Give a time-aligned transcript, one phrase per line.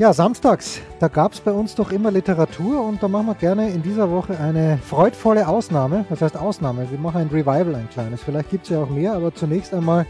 [0.00, 3.68] Ja, samstags, da gab es bei uns doch immer Literatur und da machen wir gerne
[3.68, 6.06] in dieser Woche eine freudvolle Ausnahme.
[6.08, 6.90] Was heißt Ausnahme?
[6.90, 8.22] Wir machen ein Revival, ein kleines.
[8.22, 10.06] Vielleicht gibt es ja auch mehr, aber zunächst einmal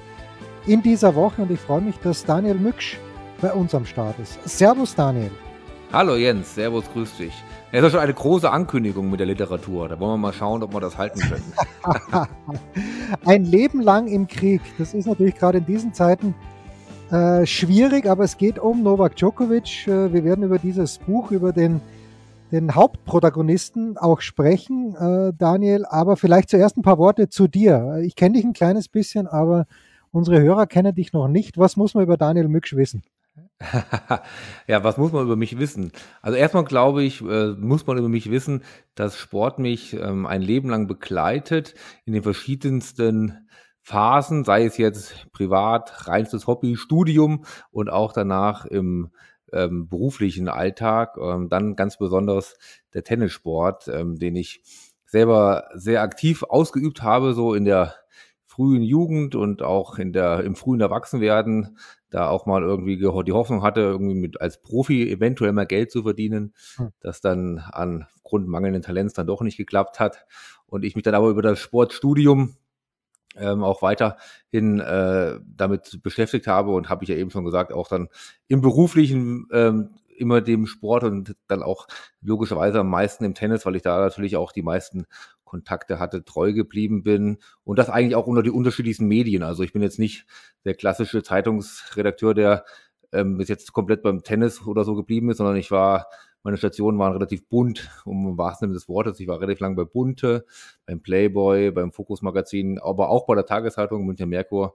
[0.65, 2.99] in dieser Woche und ich freue mich, dass Daniel Mücksch
[3.41, 4.39] bei uns am Start ist.
[4.49, 5.33] Servus, Daniel.
[5.93, 7.35] Hallo Jens, Servus, grüß dich.
[7.73, 9.89] Das ist schon eine große Ankündigung mit der Literatur.
[9.89, 11.53] Da wollen wir mal schauen, ob wir das halten können.
[13.27, 14.61] Ein Leben lang im Krieg.
[14.79, 16.37] Das ist natürlich gerade in diesen Zeiten
[17.11, 19.89] äh, schwierig, aber es geht um Novak Djokovic.
[19.89, 21.81] Äh, wir werden über dieses Buch, über den,
[22.53, 25.85] den Hauptprotagonisten auch sprechen, äh, Daniel.
[25.87, 28.01] Aber vielleicht zuerst ein paar Worte zu dir.
[28.05, 29.67] Ich kenne dich ein kleines bisschen, aber
[30.13, 31.59] unsere Hörer kennen dich noch nicht.
[31.59, 33.03] Was muss man über Daniel Mücksch wissen?
[34.67, 35.93] ja, was muss man über mich wissen?
[36.23, 38.63] Also erstmal glaube ich, äh, muss man über mich wissen,
[38.95, 41.75] dass Sport mich ähm, ein Leben lang begleitet
[42.05, 43.49] in den verschiedensten
[43.83, 49.11] Phasen, sei es jetzt privat, reinstes Hobby, Studium und auch danach im
[49.53, 51.17] ähm, beruflichen Alltag.
[51.21, 52.57] Ähm, dann ganz besonders
[52.95, 54.63] der Tennissport, ähm, den ich
[55.05, 57.95] selber sehr aktiv ausgeübt habe, so in der
[58.47, 61.79] frühen Jugend und auch in der, im frühen Erwachsenwerden
[62.11, 66.03] da auch mal irgendwie die Hoffnung hatte, irgendwie mit als Profi eventuell mal Geld zu
[66.03, 66.91] verdienen, hm.
[67.01, 70.27] das dann an Grund mangelnden Talents dann doch nicht geklappt hat.
[70.67, 72.57] Und ich mich dann aber über das Sportstudium
[73.37, 77.89] ähm, auch weiterhin äh, damit beschäftigt habe und habe ich ja eben schon gesagt, auch
[77.89, 78.09] dann
[78.49, 81.87] im beruflichen ähm, immer dem Sport und dann auch
[82.21, 85.07] logischerweise am meisten im Tennis, weil ich da natürlich auch die meisten
[85.45, 89.43] Kontakte hatte, treu geblieben bin und das eigentlich auch unter die unterschiedlichsten Medien.
[89.43, 90.27] Also ich bin jetzt nicht
[90.65, 92.65] der klassische Zeitungsredakteur, der
[93.13, 96.07] ähm, bis jetzt komplett beim Tennis oder so geblieben ist, sondern ich war,
[96.43, 99.21] meine Stationen waren relativ bunt, um im wahrsten Sinne des Wortes.
[99.21, 100.47] Ich war relativ lang bei Bunte,
[100.87, 104.75] beim Playboy, beim Fokus Magazin, aber auch bei der Tageszeitung München Merkur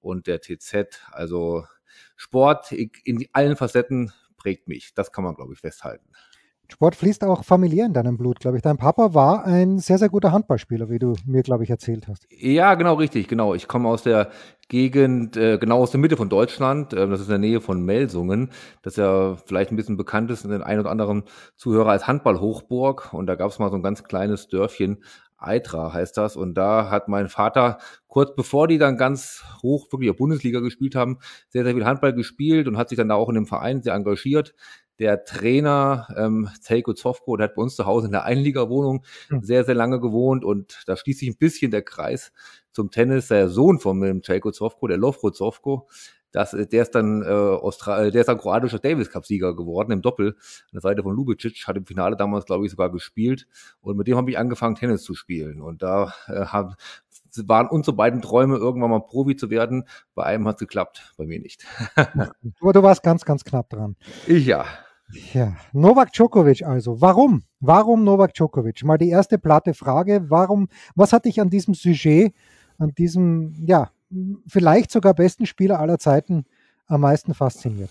[0.00, 1.00] und der TZ.
[1.12, 1.64] Also
[2.16, 4.94] Sport in allen Facetten prägt mich.
[4.94, 6.10] Das kann man, glaube ich, festhalten.
[6.68, 8.62] Sport fließt auch familiär in deinem Blut, glaube ich.
[8.62, 12.26] Dein Papa war ein sehr, sehr guter Handballspieler, wie du mir, glaube ich, erzählt hast.
[12.30, 13.54] Ja, genau, richtig, genau.
[13.54, 14.30] Ich komme aus der
[14.68, 16.92] Gegend, äh, genau aus der Mitte von Deutschland.
[16.94, 18.50] Äh, das ist in der Nähe von Melsungen.
[18.82, 21.24] Das ist ja vielleicht ein bisschen bekannt ist, den einen oder anderen
[21.56, 23.12] Zuhörer als Handballhochburg.
[23.12, 25.02] Und da gab es mal so ein ganz kleines Dörfchen,
[25.36, 26.36] Eitra heißt das.
[26.36, 30.94] Und da hat mein Vater kurz bevor die dann ganz hoch wirklich auf Bundesliga gespielt
[30.94, 33.82] haben, sehr, sehr viel Handball gespielt und hat sich dann da auch in dem Verein
[33.82, 34.54] sehr engagiert
[34.98, 39.42] der Trainer ähm, Zeiko Zofko, der hat bei uns zu Hause in der Einliegerwohnung mhm.
[39.42, 42.32] sehr, sehr lange gewohnt und da schließt sich ein bisschen der Kreis
[42.72, 43.28] zum Tennis.
[43.28, 45.88] Der Sohn von dem Zeiko Zofko, der Lovro Zofko,
[46.34, 50.02] das, der ist dann äh, Austral der ist dann kroatischer Davis Cup Sieger geworden im
[50.02, 53.46] Doppel an der Seite von Lubicic, hat im Finale damals glaube ich sogar gespielt
[53.80, 56.74] und mit dem habe ich angefangen Tennis zu spielen und da äh, haben
[57.46, 59.88] waren unsere beiden Träume, irgendwann mal Profi zu werden.
[60.14, 61.64] Bei einem hat es geklappt, bei mir nicht.
[62.60, 63.96] Aber du warst ganz, ganz knapp dran.
[64.26, 64.66] Ich ja.
[65.32, 67.00] Ja, Novak Djokovic also.
[67.00, 67.44] Warum?
[67.60, 68.82] Warum Novak Djokovic?
[68.84, 70.26] Mal die erste platte Frage.
[70.28, 72.34] Warum, was hat dich an diesem Sujet,
[72.78, 73.90] an diesem, ja,
[74.46, 76.46] vielleicht sogar besten Spieler aller Zeiten
[76.86, 77.90] am meisten fasziniert?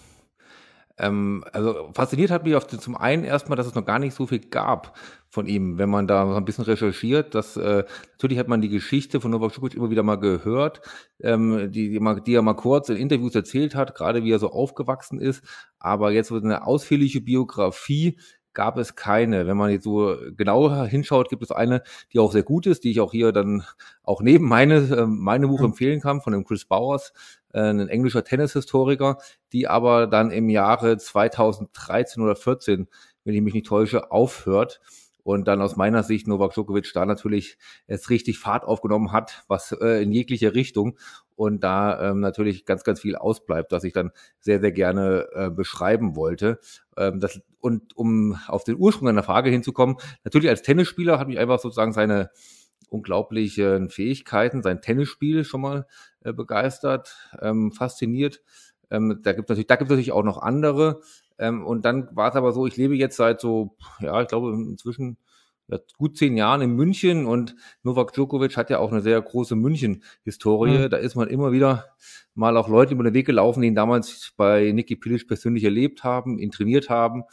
[0.97, 4.27] Ähm, also fasziniert hat mich auf, zum einen erstmal, dass es noch gar nicht so
[4.27, 4.95] viel gab
[5.27, 7.33] von ihm, wenn man da ein bisschen recherchiert.
[7.33, 10.81] Dass, äh, natürlich hat man die Geschichte von Novak Djokovic immer wieder mal gehört,
[11.21, 14.51] ähm, die, die, die er mal kurz in Interviews erzählt hat, gerade wie er so
[14.51, 15.43] aufgewachsen ist.
[15.79, 18.19] Aber jetzt wird eine ausführliche Biografie
[18.53, 19.47] gab es keine.
[19.47, 22.91] Wenn man jetzt so genauer hinschaut, gibt es eine, die auch sehr gut ist, die
[22.91, 23.63] ich auch hier dann
[24.03, 27.13] auch neben meine, äh, meine Buch empfehlen kann, von dem Chris Bowers,
[27.53, 29.17] äh, ein englischer Tennishistoriker,
[29.51, 32.87] die aber dann im Jahre 2013 oder 14,
[33.23, 34.81] wenn ich mich nicht täusche, aufhört
[35.23, 39.71] und dann aus meiner Sicht Novak Djokovic da natürlich erst richtig Fahrt aufgenommen hat, was
[39.71, 40.97] äh, in jeglicher Richtung
[41.35, 45.49] und da ähm, natürlich ganz, ganz viel ausbleibt, was ich dann sehr, sehr gerne äh,
[45.49, 46.59] beschreiben wollte.
[46.97, 51.39] Ähm, das, und um auf den Ursprung einer Frage hinzukommen, natürlich als Tennisspieler hat mich
[51.39, 52.29] einfach sozusagen seine
[52.89, 55.87] unglaublichen Fähigkeiten, sein Tennisspiel schon mal
[56.23, 58.41] äh, begeistert, ähm, fasziniert.
[58.91, 61.01] Ähm, da gibt natürlich, da gibt es natürlich auch noch andere.
[61.39, 64.51] Ähm, und dann war es aber so, ich lebe jetzt seit so, ja, ich glaube
[64.53, 65.17] inzwischen
[65.97, 70.77] gut zehn Jahren in München und Novak Djokovic hat ja auch eine sehr große München-Historie.
[70.77, 70.89] Mhm.
[70.89, 71.85] Da ist man immer wieder
[72.35, 76.03] mal auch Leute über den Weg gelaufen, die ihn damals bei Niki Pilic persönlich erlebt
[76.03, 77.23] haben, ihn trainiert haben.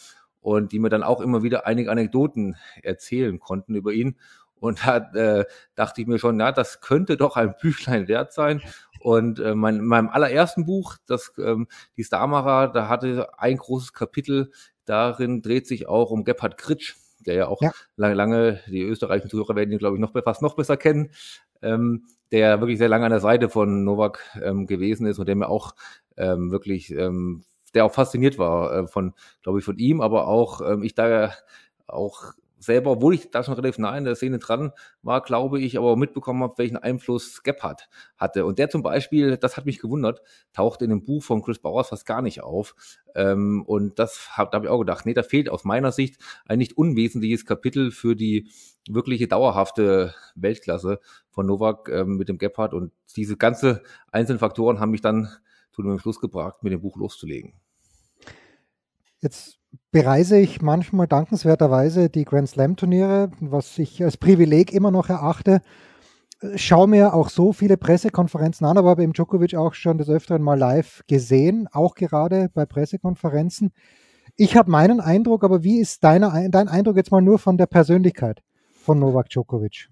[0.41, 4.17] und die mir dann auch immer wieder einige Anekdoten erzählen konnten über ihn.
[4.55, 5.45] Und da äh,
[5.75, 8.61] dachte ich mir schon, ja, das könnte doch ein Büchlein wert sein.
[9.01, 11.67] Und äh, mein, in meinem allerersten Buch, das ähm,
[11.97, 14.53] die Starmacher, da hatte ein großes Kapitel,
[14.85, 17.73] darin dreht sich auch um Gebhard Kritsch, der ja auch ja.
[17.97, 21.11] lange, lange, die österreichischen Zuhörer werden ihn, glaube ich, noch fast noch besser kennen,
[21.63, 25.37] ähm, der wirklich sehr lange an der Seite von Novak ähm, gewesen ist und der
[25.37, 25.75] mir auch
[26.17, 27.45] ähm, wirklich, ähm,
[27.75, 31.33] der auch fasziniert war äh, von, glaube ich, von ihm, aber auch ähm, ich da
[31.87, 34.71] auch selber, obwohl ich da schon relativ nah in der Szene dran
[35.03, 38.45] war, glaube ich, aber mitbekommen habe, welchen Einfluss Gebhardt hatte.
[38.45, 40.21] Und der zum Beispiel, das hat mich gewundert,
[40.53, 42.75] taucht in dem Buch von Chris Bauers fast gar nicht auf.
[43.15, 46.23] Ähm, und das hab, da habe ich auch gedacht, nee, da fehlt aus meiner Sicht
[46.45, 48.51] ein nicht unwesentliches Kapitel für die
[48.89, 52.75] wirkliche dauerhafte Weltklasse von Novak ähm, mit dem Gebhardt.
[52.75, 53.83] Und diese ganze
[54.13, 55.31] einzelnen Faktoren haben mich dann
[55.73, 57.55] zu dem Schluss gebracht, mit dem Buch loszulegen.
[59.23, 59.60] Jetzt
[59.93, 65.61] bereise ich manchmal dankenswerterweise die Grand Slam Turniere, was ich als Privileg immer noch erachte.
[66.55, 70.43] Schaue mir auch so viele Pressekonferenzen an, aber habe im Djokovic auch schon des Öfteren
[70.43, 73.73] mal live gesehen, auch gerade bei Pressekonferenzen.
[74.37, 77.67] Ich habe meinen Eindruck, aber wie ist deine, dein Eindruck jetzt mal nur von der
[77.67, 78.43] Persönlichkeit
[78.73, 79.89] von Novak Djokovic?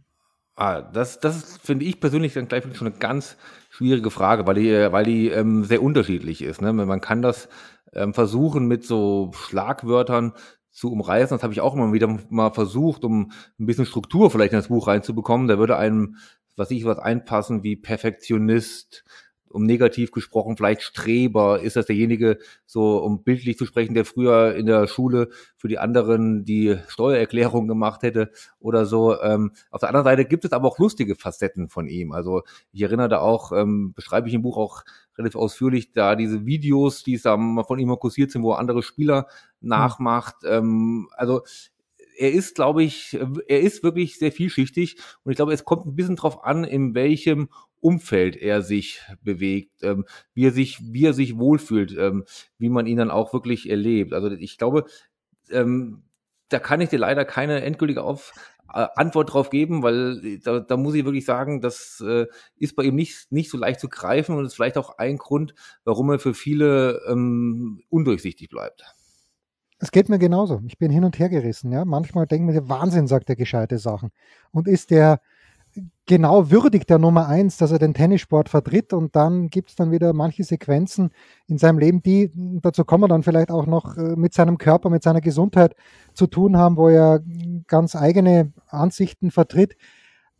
[0.56, 3.36] Ah, das, das finde ich persönlich dann gleich schon eine ganz
[3.70, 6.60] schwierige Frage, weil die, weil die ähm, sehr unterschiedlich ist.
[6.60, 6.72] Ne?
[6.72, 7.48] Man kann das
[7.92, 10.32] ähm, versuchen mit so Schlagwörtern
[10.70, 11.36] zu umreißen.
[11.36, 14.68] Das habe ich auch immer wieder mal versucht, um ein bisschen Struktur vielleicht in das
[14.68, 15.48] Buch reinzubekommen.
[15.48, 16.16] Da würde einem,
[16.56, 19.04] was ich was einpassen, wie Perfektionist,
[19.50, 24.54] um negativ gesprochen, vielleicht Streber, ist das derjenige, so um bildlich zu sprechen, der früher
[24.54, 28.30] in der Schule für die anderen die Steuererklärung gemacht hätte
[28.60, 29.20] oder so.
[29.20, 32.12] Ähm, auf der anderen Seite gibt es aber auch lustige Facetten von ihm.
[32.12, 32.42] Also
[32.72, 34.84] ich erinnere da auch, ähm, beschreibe ich im Buch auch
[35.18, 39.26] relativ ausführlich, da diese Videos, die da von ihm kursiert sind, wo er andere Spieler
[39.60, 40.36] nachmacht.
[40.44, 41.42] Ähm, also
[42.18, 43.16] er ist, glaube ich,
[43.46, 46.94] er ist wirklich sehr vielschichtig und ich glaube, es kommt ein bisschen drauf an, in
[46.94, 47.48] welchem
[47.80, 50.04] Umfeld er sich bewegt, ähm,
[50.34, 52.24] wie er sich, wie er sich wohlfühlt, ähm,
[52.58, 54.12] wie man ihn dann auch wirklich erlebt.
[54.12, 54.84] Also ich glaube,
[55.50, 56.02] ähm,
[56.48, 58.32] da kann ich dir leider keine endgültige Auf
[58.72, 62.84] äh, Antwort drauf geben, weil da, da muss ich wirklich sagen, das äh, ist bei
[62.84, 65.54] ihm nicht, nicht so leicht zu greifen und ist vielleicht auch ein Grund,
[65.84, 68.84] warum er für viele ähm, undurchsichtig bleibt.
[69.80, 70.60] Es geht mir genauso.
[70.66, 71.70] Ich bin hin und her gerissen.
[71.70, 71.84] Ja?
[71.84, 74.10] Manchmal denken wir, Wahnsinn, sagt er gescheite Sachen.
[74.50, 75.20] Und ist der
[76.06, 79.90] genau würdig der Nummer eins, dass er den Tennissport vertritt und dann gibt es dann
[79.90, 81.10] wieder manche Sequenzen
[81.46, 84.90] in seinem Leben, die, dazu kommen wir dann vielleicht auch noch, äh, mit seinem Körper,
[84.90, 85.74] mit seiner Gesundheit
[86.14, 87.20] zu tun haben, wo er
[87.66, 89.76] ganz eigene Ansichten vertritt.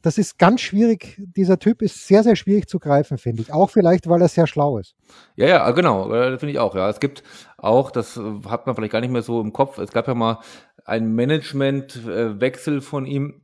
[0.00, 1.20] Das ist ganz schwierig.
[1.37, 3.52] Dieser Typ ist sehr, sehr schwierig zu greifen, finde ich.
[3.52, 4.94] Auch vielleicht, weil er sehr schlau ist.
[5.34, 6.12] Ja, ja, genau.
[6.12, 6.76] Äh, finde ich auch.
[6.76, 7.25] Ja, es gibt
[7.56, 9.79] auch, das äh, hat man vielleicht gar nicht mehr so im Kopf.
[9.79, 10.38] Es gab ja mal
[10.84, 13.43] einen Managementwechsel von ihm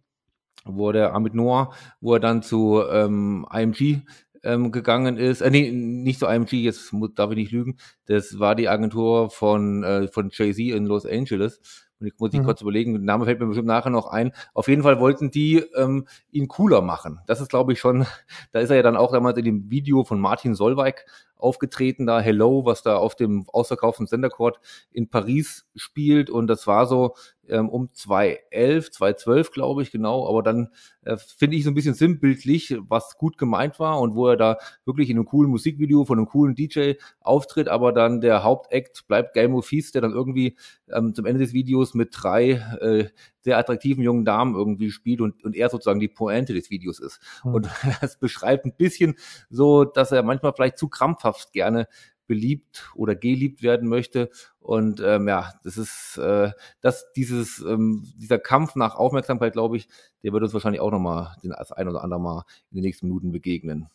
[0.64, 4.02] wo der Amit Noah, wo er dann zu ähm, IMG
[4.44, 5.40] ähm, gegangen ist.
[5.40, 7.78] Äh, nee, nicht zu IMG, jetzt darf ich nicht lügen.
[8.06, 11.60] Das war die Agentur von, äh, von Jay-Z in Los Angeles.
[12.00, 12.44] Und ich muss ich mhm.
[12.44, 14.32] kurz überlegen, der Name fällt mir bestimmt nachher noch ein.
[14.52, 17.20] Auf jeden Fall wollten die ähm, ihn cooler machen.
[17.26, 18.06] Das ist, glaube ich, schon,
[18.52, 21.06] da ist er ja dann auch damals in dem Video von Martin Solveig
[21.36, 26.30] aufgetreten, da Hello, was da auf dem ausverkauften Sendercourt in Paris spielt.
[26.30, 27.14] Und das war so
[27.48, 30.28] ähm, um 2011, 2012, glaube ich, genau.
[30.28, 30.68] Aber dann
[31.02, 34.58] äh, finde ich so ein bisschen sinnbildlich, was gut gemeint war und wo er da
[34.84, 39.34] wirklich in einem coolen Musikvideo von einem coolen DJ auftritt, aber dann der Hauptakt bleibt
[39.34, 40.56] Game of Feast, der dann irgendwie
[40.92, 43.08] ähm, zum Ende des Videos mit drei äh,
[43.40, 47.20] sehr attraktiven jungen Damen irgendwie spielt und, und er sozusagen die Pointe des Videos ist.
[47.44, 47.54] Mhm.
[47.54, 49.16] Und das beschreibt ein bisschen
[49.50, 51.86] so, dass er manchmal vielleicht zu krampfhaft gerne
[52.26, 54.30] beliebt oder geliebt werden möchte.
[54.60, 56.50] Und ähm, ja, das ist äh,
[56.80, 59.88] das, dieses, ähm, dieser Kampf nach Aufmerksamkeit, glaube ich,
[60.22, 63.32] der wird uns wahrscheinlich auch nochmal das ein oder andere Mal in den nächsten Minuten
[63.32, 63.88] begegnen.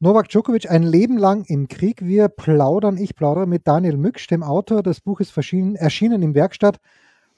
[0.00, 2.02] Novak Djokovic ein Leben lang im Krieg.
[2.02, 4.82] Wir plaudern, ich plaudere mit Daniel Mücksch, dem Autor.
[4.82, 6.78] Das Buch ist erschienen im Werkstatt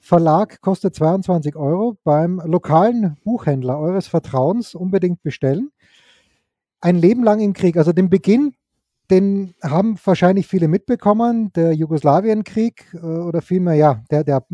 [0.01, 1.95] Verlag kostet 22 Euro.
[2.03, 5.71] Beim lokalen Buchhändler eures Vertrauens unbedingt bestellen.
[6.81, 8.55] Ein Leben lang im Krieg, also den Beginn,
[9.11, 14.45] den haben wahrscheinlich viele mitbekommen, der Jugoslawienkrieg äh, oder vielmehr, ja, der, der,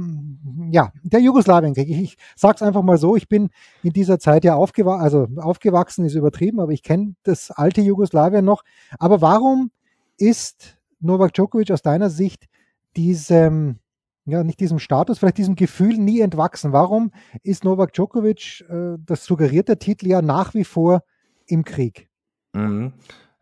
[0.72, 1.88] ja, der Jugoslawienkrieg.
[1.88, 3.50] Ich, ich sag's einfach mal so, ich bin
[3.84, 8.44] in dieser Zeit ja aufgewachsen, also aufgewachsen ist übertrieben, aber ich kenne das alte Jugoslawien
[8.44, 8.64] noch.
[8.98, 9.72] Aber warum
[10.18, 12.48] ist Novak Djokovic aus deiner Sicht
[12.96, 13.80] diesem
[14.26, 16.74] ja, nicht diesem Status, vielleicht diesem Gefühl nie entwachsen.
[16.74, 17.12] Warum
[17.44, 21.04] ist Novak Djokovic, äh, das suggeriert der Titel ja nach wie vor
[21.46, 22.10] im Krieg?
[22.52, 22.92] Mhm.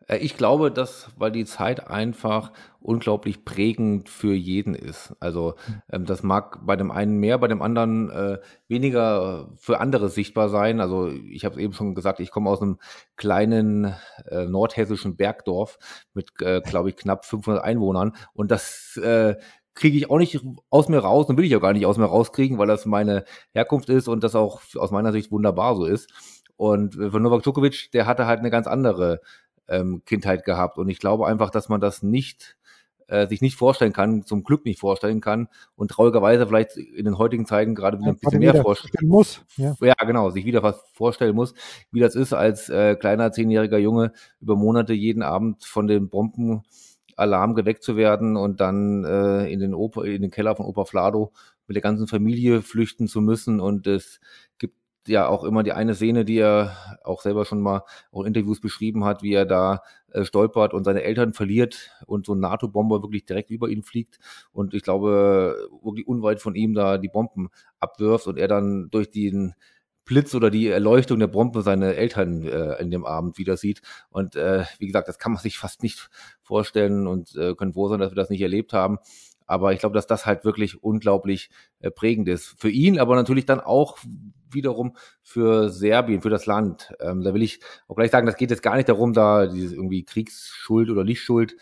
[0.08, 5.16] Äh, ich glaube, dass, weil die Zeit einfach unglaublich prägend für jeden ist.
[5.20, 5.56] Also
[5.92, 10.50] ähm, das mag bei dem einen mehr, bei dem anderen äh, weniger für andere sichtbar
[10.50, 10.80] sein.
[10.80, 12.78] Also ich habe es eben schon gesagt, ich komme aus einem
[13.16, 13.96] kleinen
[14.30, 15.80] äh, nordhessischen Bergdorf
[16.14, 19.36] mit, äh, glaube ich, knapp 500 Einwohnern und das äh,
[19.74, 22.06] kriege ich auch nicht aus mir raus und will ich auch gar nicht aus mir
[22.06, 26.10] rauskriegen, weil das meine Herkunft ist und das auch aus meiner Sicht wunderbar so ist.
[26.56, 29.22] Und äh, von Novak Djokovic, der hatte halt eine ganz andere
[29.68, 30.78] ähm, Kindheit gehabt.
[30.78, 32.58] Und ich glaube einfach, dass man das nicht
[33.08, 37.18] äh, sich nicht vorstellen kann, zum Glück nicht vorstellen kann und traurigerweise vielleicht in den
[37.18, 39.42] heutigen Zeiten gerade wieder ein bisschen mehr vorstellen muss.
[39.58, 39.76] Ja.
[39.82, 41.54] ja, genau, sich wieder was vorstellen muss,
[41.92, 47.56] wie das ist, als äh, kleiner zehnjähriger Junge über Monate jeden Abend von den Bombenalarm
[47.56, 51.32] geweckt zu werden und dann äh, in den Oper, in den Keller von Opa Flado
[51.68, 54.20] mit der ganzen Familie flüchten zu müssen und es
[54.58, 54.76] gibt
[55.08, 58.60] ja auch immer die eine Szene, die er auch selber schon mal auch in Interviews
[58.60, 59.82] beschrieben hat, wie er da
[60.12, 64.20] äh, stolpert und seine Eltern verliert und so ein NATO-Bomber wirklich direkt über ihn fliegt
[64.52, 69.12] und ich glaube wirklich unweit von ihm da die Bomben abwirft und er dann durch
[69.12, 69.54] den
[70.06, 73.82] Blitz oder die Erleuchtung der Bombe seine Eltern äh, in dem Abend wieder sieht.
[74.10, 76.10] Und äh, wie gesagt, das kann man sich fast nicht
[76.44, 79.00] vorstellen und äh, können froh sein, dass wir das nicht erlebt haben.
[79.46, 81.50] Aber ich glaube, dass das halt wirklich unglaublich
[81.80, 82.56] äh, prägend ist.
[82.58, 83.98] Für ihn, aber natürlich dann auch
[84.50, 86.94] wiederum für Serbien, für das Land.
[87.00, 89.76] Ähm, da will ich auch gleich sagen, das geht jetzt gar nicht darum, da diese
[89.76, 91.56] irgendwie Kriegsschuld oder Nichtschuld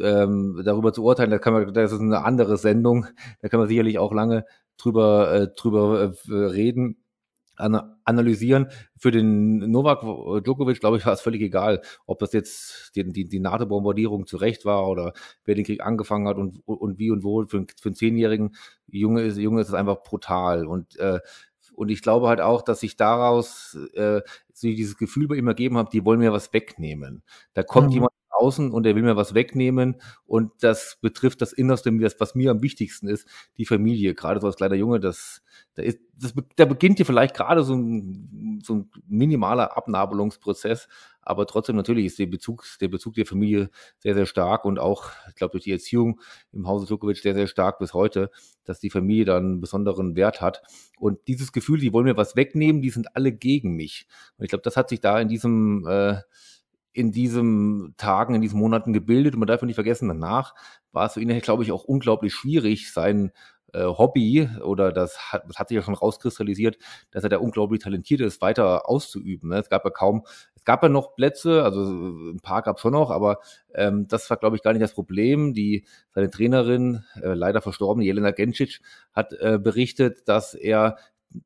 [0.00, 1.30] ähm, darüber zu urteilen.
[1.30, 3.06] Das, kann man, das ist eine andere Sendung.
[3.42, 4.44] Da kann man sicherlich auch lange
[4.76, 6.96] drüber, äh, drüber äh, reden
[7.58, 8.68] analysieren.
[8.96, 10.00] Für den Novak
[10.44, 14.64] Djokovic, glaube ich, war es völlig egal, ob das jetzt die, die, die NATO-Bombardierung zurecht
[14.64, 15.12] war oder
[15.44, 17.44] wer den Krieg angefangen hat und, und wie und wo.
[17.46, 18.54] Für, für einen zehnjährigen
[18.86, 20.66] Junge ist, Junge ist es einfach brutal.
[20.66, 21.20] Und, äh,
[21.74, 24.20] und ich glaube halt auch, dass sich daraus äh,
[24.52, 27.22] so dieses Gefühl bei ihm ergeben hat, die wollen mir was wegnehmen.
[27.54, 27.94] Da kommt mhm.
[27.94, 32.50] jemand außen und er will mir was wegnehmen und das betrifft das Innerste, was mir
[32.50, 34.14] am wichtigsten ist, die Familie.
[34.14, 35.42] Gerade so als kleiner Junge, das,
[35.74, 40.88] da, ist, das, da beginnt hier vielleicht gerade so ein, so ein minimaler Abnabelungsprozess,
[41.28, 43.68] aber trotzdem natürlich ist der Bezug, der Bezug der Familie
[43.98, 47.46] sehr, sehr stark und auch, ich glaube, durch die Erziehung im Hause Djokovic sehr, sehr
[47.46, 48.30] stark bis heute,
[48.64, 50.62] dass die Familie dann einen besonderen Wert hat.
[50.98, 54.06] Und dieses Gefühl, die wollen mir was wegnehmen, die sind alle gegen mich.
[54.38, 56.22] Und ich glaube, das hat sich da in diesem äh,
[56.98, 59.34] in diesen Tagen, in diesen Monaten gebildet.
[59.34, 60.54] Und man darf nicht vergessen, danach
[60.92, 63.30] war es für ihn, glaube ich, auch unglaublich schwierig, sein
[63.72, 66.78] äh, Hobby oder das hat, das hat sich ja schon rauskristallisiert,
[67.10, 69.50] dass er da unglaublich talentiert ist, weiter auszuüben.
[69.50, 69.58] Ne?
[69.58, 70.24] Es gab ja kaum,
[70.56, 73.38] es gab ja noch Plätze, also ein paar gab es schon noch, aber
[73.74, 75.54] ähm, das war, glaube ich, gar nicht das Problem.
[75.54, 78.80] Die seine Trainerin, äh, leider verstorbene Jelena Gencic,
[79.12, 80.96] hat äh, berichtet, dass er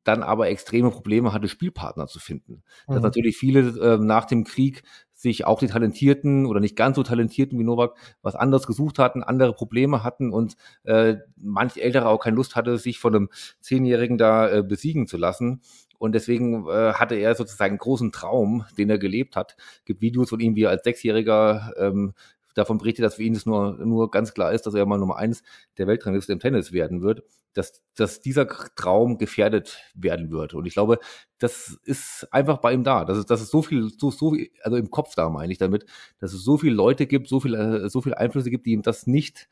[0.05, 2.63] dann aber extreme Probleme hatte, Spielpartner zu finden.
[2.87, 2.95] Mhm.
[2.95, 4.83] Dass natürlich viele äh, nach dem Krieg
[5.23, 9.23] sich auch die Talentierten oder nicht ganz so Talentierten wie Novak was anderes gesucht hatten,
[9.23, 13.29] andere Probleme hatten und äh, manch Ältere auch keine Lust hatte, sich von einem
[13.61, 15.63] Zehnjährigen da äh, besiegen zu lassen.
[15.99, 19.57] Und deswegen äh, hatte er sozusagen einen großen Traum, den er gelebt hat.
[19.85, 22.15] Gibt Videos von ihm, wie er als Sechsjähriger ähm,
[22.55, 25.17] davon berichtet, dass für ihn es nur, nur ganz klar ist, dass er mal Nummer
[25.17, 25.43] eins
[25.79, 27.23] der Weltrangliste im Tennis werden wird,
[27.55, 30.55] dass, dass dieser Traum gefährdet werden wird.
[30.55, 30.99] Und ich glaube,
[31.39, 33.05] das ist einfach bei ihm da.
[33.05, 35.87] Dass es, dass es so viel, so, so, also im Kopf da meine ich damit,
[36.19, 39.07] dass es so viele Leute gibt, so viele, so viele Einflüsse gibt, die ihm das
[39.07, 39.49] nicht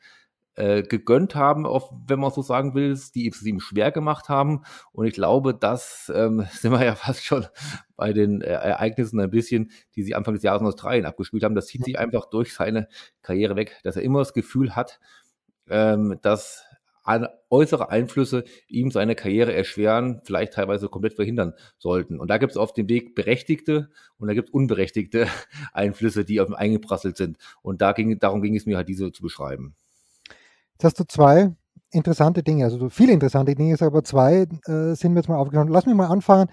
[0.55, 4.63] äh, gegönnt haben, auf, wenn man so sagen will, die es ihm schwer gemacht haben.
[4.91, 7.45] Und ich glaube, das ähm, sind wir ja fast schon
[7.95, 11.55] bei den äh, Ereignissen ein bisschen, die sie Anfang des Jahres in Australien abgespielt haben.
[11.55, 12.87] Das zieht sich einfach durch seine
[13.21, 14.99] Karriere weg, dass er immer das Gefühl hat,
[15.69, 16.65] ähm, dass
[17.49, 22.19] äußere Einflüsse ihm seine Karriere erschweren, vielleicht teilweise komplett verhindern sollten.
[22.19, 25.27] Und da gibt es auf dem Weg berechtigte und da gibt es unberechtigte
[25.73, 27.37] Einflüsse, die auf ihm eingeprasselt sind.
[27.61, 29.75] Und da ging, darum ging es mir halt, diese zu beschreiben.
[30.81, 31.51] Jetzt hast du zwei
[31.91, 35.69] interessante Dinge, also viele interessante Dinge, aber zwei äh, sind mir jetzt mal aufgeschaut.
[35.69, 36.49] Lass mich mal anfangen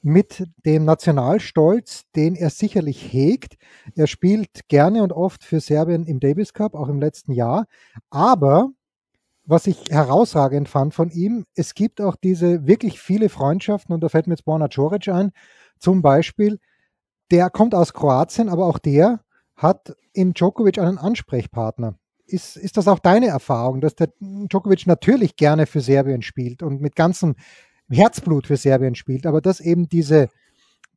[0.00, 3.56] mit dem Nationalstolz, den er sicherlich hegt.
[3.96, 7.66] Er spielt gerne und oft für Serbien im Davis Cup, auch im letzten Jahr.
[8.10, 8.70] Aber
[9.44, 14.08] was ich herausragend fand von ihm, es gibt auch diese wirklich viele Freundschaften und da
[14.08, 15.32] fällt mir jetzt Borna Coric ein,
[15.80, 16.60] zum Beispiel,
[17.32, 19.24] der kommt aus Kroatien, aber auch der
[19.56, 25.36] hat in Djokovic einen Ansprechpartner ist, ist das auch deine Erfahrung, dass der Djokovic natürlich
[25.36, 27.34] gerne für Serbien spielt und mit ganzem
[27.90, 30.28] Herzblut für Serbien spielt, aber dass eben diese,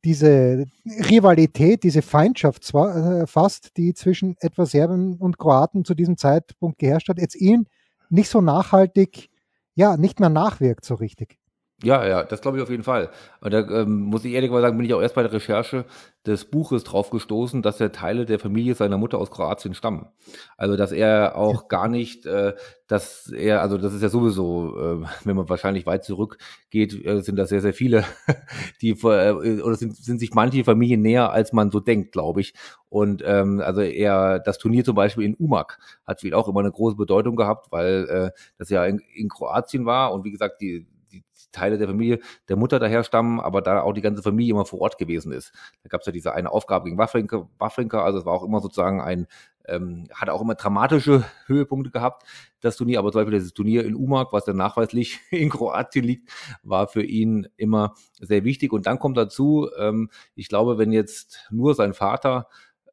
[0.04, 0.66] diese
[1.10, 6.78] Rivalität, diese Feindschaft zwar, äh, fast, die zwischen etwa Serbien und Kroaten zu diesem Zeitpunkt
[6.78, 7.66] geherrscht hat, jetzt ihn
[8.10, 9.28] nicht so nachhaltig,
[9.74, 11.38] ja, nicht mehr nachwirkt so richtig.
[11.84, 13.08] Ja, ja, das glaube ich auf jeden Fall.
[13.40, 15.84] Und da ähm, muss ich ehrlich sagen, bin ich auch erst bei der Recherche
[16.26, 20.06] des Buches drauf gestoßen, dass er Teile der Familie seiner Mutter aus Kroatien stammen.
[20.56, 22.54] Also dass er auch gar nicht, äh,
[22.88, 27.36] dass er, also das ist ja sowieso, äh, wenn man wahrscheinlich weit zurückgeht, äh, sind
[27.36, 28.04] da sehr, sehr viele,
[28.82, 32.54] die äh, oder sind, sind sich manche Familien näher, als man so denkt, glaube ich.
[32.88, 36.58] Und ähm, also er, das Turnier zum Beispiel in Umag hat für ihn auch immer
[36.60, 40.60] eine große Bedeutung gehabt, weil äh, das ja in, in Kroatien war und wie gesagt,
[40.60, 40.84] die
[41.52, 44.80] Teile der Familie der Mutter daher stammen, aber da auch die ganze Familie immer vor
[44.80, 45.52] Ort gewesen ist.
[45.82, 48.60] Da gab es ja diese eine Aufgabe gegen Wafrinka, Wafrinka also es war auch immer
[48.60, 49.26] sozusagen ein,
[49.66, 52.24] ähm, hatte auch immer dramatische Höhepunkte gehabt,
[52.60, 56.30] das Turnier, aber zum Beispiel dieses Turnier in Umag, was dann nachweislich in Kroatien liegt,
[56.62, 58.72] war für ihn immer sehr wichtig.
[58.72, 62.48] Und dann kommt dazu, ähm, ich glaube, wenn jetzt nur sein Vater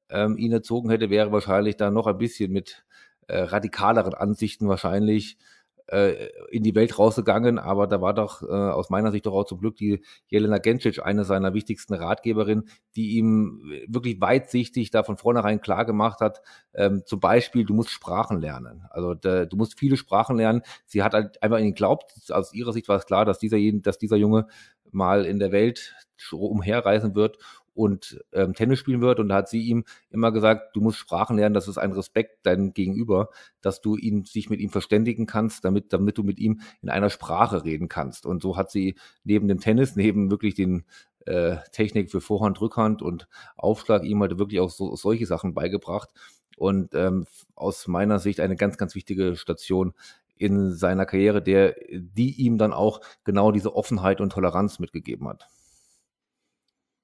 [0.09, 2.85] ähm, ihn erzogen hätte, wäre wahrscheinlich da noch ein bisschen mit
[3.27, 5.37] äh, radikaleren Ansichten wahrscheinlich
[5.87, 9.45] äh, in die Welt rausgegangen, aber da war doch äh, aus meiner Sicht doch auch
[9.45, 15.17] zum Glück die Jelena Gencic, eine seiner wichtigsten Ratgeberinnen, die ihm wirklich weitsichtig da von
[15.17, 16.41] vornherein klar gemacht hat,
[16.73, 18.85] ähm, zum Beispiel, du musst Sprachen lernen.
[18.89, 20.61] Also da, du musst viele Sprachen lernen.
[20.85, 23.57] Sie hat halt einfach in ihn glaubt, aus ihrer Sicht war es klar, dass dieser,
[23.81, 24.47] dass dieser Junge
[24.91, 25.93] mal in der Welt
[26.31, 27.37] umherreisen wird
[27.75, 29.19] und ähm, Tennis spielen wird.
[29.19, 32.45] Und da hat sie ihm immer gesagt, du musst Sprachen lernen, das ist ein Respekt
[32.45, 33.29] deinem Gegenüber,
[33.61, 37.09] dass du ihn, sich mit ihm verständigen kannst, damit, damit du mit ihm in einer
[37.09, 38.25] Sprache reden kannst.
[38.25, 40.85] Und so hat sie neben dem Tennis, neben wirklich den
[41.25, 43.27] äh, Technik für Vorhand, Rückhand und
[43.57, 46.09] Aufschlag ihm halt wirklich auch so, solche Sachen beigebracht.
[46.57, 49.93] Und ähm, aus meiner Sicht eine ganz, ganz wichtige Station
[50.37, 55.47] in seiner Karriere, der, die ihm dann auch genau diese Offenheit und Toleranz mitgegeben hat.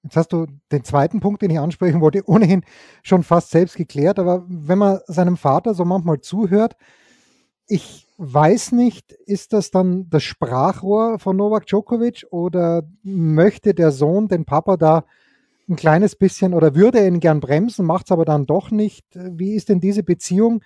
[0.04, 2.64] Jetzt hast du den zweiten Punkt, den ich ansprechen wollte, ohnehin
[3.04, 4.20] schon fast selbst geklärt.
[4.20, 6.76] Aber wenn man seinem Vater so manchmal zuhört,
[7.68, 14.28] ich weiß nicht, ist das dann das Sprachrohr von Novak Djokovic oder möchte der Sohn
[14.28, 15.06] den Papa da
[15.70, 19.06] ein kleines bisschen oder würde er ihn gern bremsen, macht es aber dann doch nicht?
[19.14, 20.64] Wie ist denn diese Beziehung?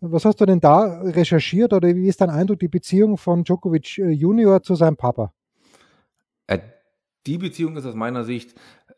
[0.00, 3.98] Was hast du denn da recherchiert oder wie ist dein Eindruck, die Beziehung von Djokovic
[3.98, 5.32] äh, Junior zu seinem Papa?
[7.26, 8.54] Die Beziehung ist aus meiner Sicht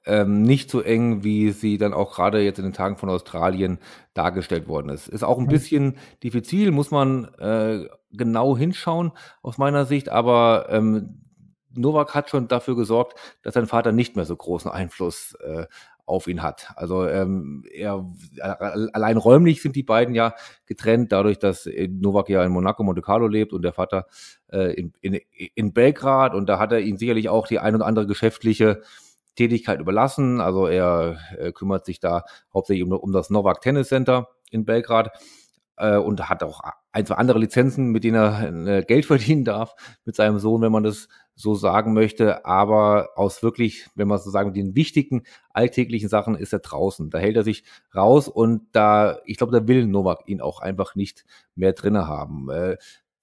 [0.07, 3.79] ähm, nicht so eng, wie sie dann auch gerade jetzt in den Tagen von Australien
[4.13, 5.09] dargestellt worden ist.
[5.09, 11.21] Ist auch ein bisschen diffizil, muss man äh, genau hinschauen aus meiner Sicht, aber ähm,
[11.77, 15.67] Novak hat schon dafür gesorgt, dass sein Vater nicht mehr so großen Einfluss äh,
[16.07, 16.69] auf ihn hat.
[16.77, 18.05] Also ähm, er
[18.40, 20.35] allein räumlich sind die beiden ja
[20.67, 24.07] getrennt, dadurch, dass Novak ja in Monaco, Monte Carlo lebt und der Vater
[24.53, 25.19] äh, in, in,
[25.55, 28.83] in Belgrad und da hat er ihn sicherlich auch die ein oder andere geschäftliche
[29.37, 30.40] Tätigkeit überlassen.
[30.40, 35.11] Also er äh, kümmert sich da hauptsächlich um, um das Novak Tennis Center in Belgrad
[35.77, 36.61] äh, und hat auch
[36.93, 40.73] ein, zwei andere Lizenzen, mit denen er äh, Geld verdienen darf mit seinem Sohn, wenn
[40.73, 42.44] man das so sagen möchte.
[42.44, 47.11] Aber aus wirklich, wenn man so sagen, den wichtigen alltäglichen Sachen ist er draußen.
[47.11, 50.94] Da hält er sich raus und da, ich glaube, da will Novak ihn auch einfach
[50.94, 52.51] nicht mehr drinne haben.
[52.51, 52.77] Äh,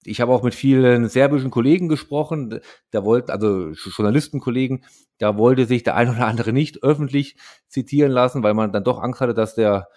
[0.04, 4.84] ich habe auch mit vielen serbischen Kollegen gesprochen, da wollten, also Journalistenkollegen,
[5.18, 7.36] da wollte sich der ein oder andere nicht öffentlich
[7.68, 9.88] zitieren lassen, weil man dann doch Angst hatte, dass der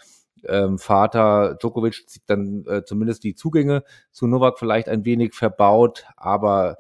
[0.48, 6.78] ähm, Vater Djokovic dann äh, zumindest die Zugänge zu Novak vielleicht ein wenig verbaut, aber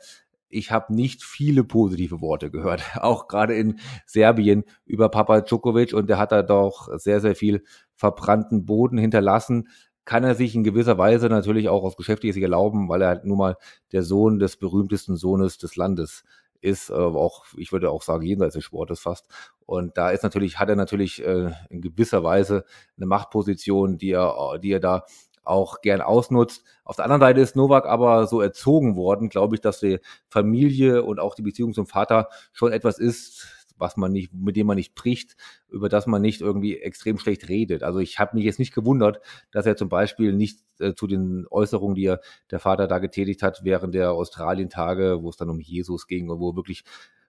[0.50, 6.10] ich habe nicht viele positive Worte gehört, auch gerade in Serbien über Papa Djokovic und
[6.10, 7.64] der hat da doch sehr, sehr viel
[7.96, 9.70] verbrannten Boden hinterlassen.
[10.06, 13.26] Kann er sich in gewisser Weise natürlich auch aus geschäftlicher Sicht erlauben, weil er halt
[13.26, 13.58] nun mal
[13.92, 16.24] der Sohn des berühmtesten Sohnes des Landes
[16.62, 19.28] ist, äh, auch, ich würde auch sagen, jenseits des Sportes fast.
[19.66, 22.66] Und da ist natürlich, hat er natürlich äh, in gewisser Weise
[22.98, 25.06] eine Machtposition, die er, die er da
[25.46, 26.64] auch gern ausnutzt.
[26.84, 31.04] Auf der anderen Seite ist Novak aber so erzogen worden, glaube ich, dass die Familie
[31.04, 34.78] und auch die Beziehung zum Vater schon etwas ist, was man nicht, mit dem man
[34.78, 35.36] nicht bricht,
[35.70, 37.84] über das man nicht irgendwie extrem schlecht redet.
[37.84, 39.20] Also ich habe mich jetzt nicht gewundert,
[39.52, 43.44] dass er zum Beispiel nicht äh, zu den Äußerungen, die er der Vater da getätigt
[43.44, 46.84] hat während der Australien-Tage, wo es dann um Jesus ging und wo wirklich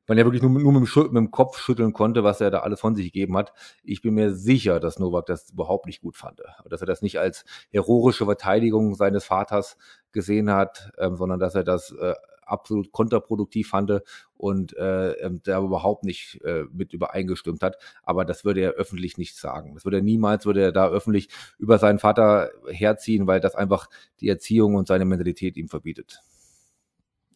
[0.09, 2.61] man ja wirklich nur, nur mit, dem mit, dem Kopf schütteln konnte, was er da
[2.61, 3.53] alles von sich gegeben hat.
[3.83, 6.42] Ich bin mir sicher, dass Novak das überhaupt nicht gut fand.
[6.69, 9.77] Dass er das nicht als heroische Verteidigung seines Vaters
[10.12, 12.14] gesehen hat, ähm, sondern dass er das äh,
[12.47, 14.03] absolut kontraproduktiv fand
[14.37, 17.77] und äh, ähm, der überhaupt nicht äh, mit übereingestimmt hat.
[18.03, 19.75] Aber das würde er öffentlich nicht sagen.
[19.75, 23.88] Das würde er niemals, würde er da öffentlich über seinen Vater herziehen, weil das einfach
[24.21, 26.23] die Erziehung und seine Mentalität ihm verbietet.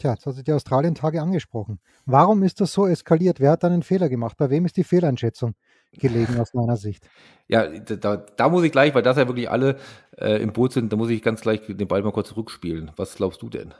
[0.01, 1.79] Tja, jetzt hast du die Australien-Tage angesprochen.
[2.07, 3.39] Warum ist das so eskaliert?
[3.39, 4.39] Wer hat da einen Fehler gemacht?
[4.39, 5.55] Bei wem ist die Fehleinschätzung
[5.93, 7.07] gelegen aus meiner Sicht?
[7.49, 9.77] Ja, da, da muss ich gleich, weil das ja wirklich alle
[10.17, 12.93] äh, im Boot sind, da muss ich ganz gleich den Ball mal kurz zurückspielen.
[12.97, 13.75] Was glaubst du denn?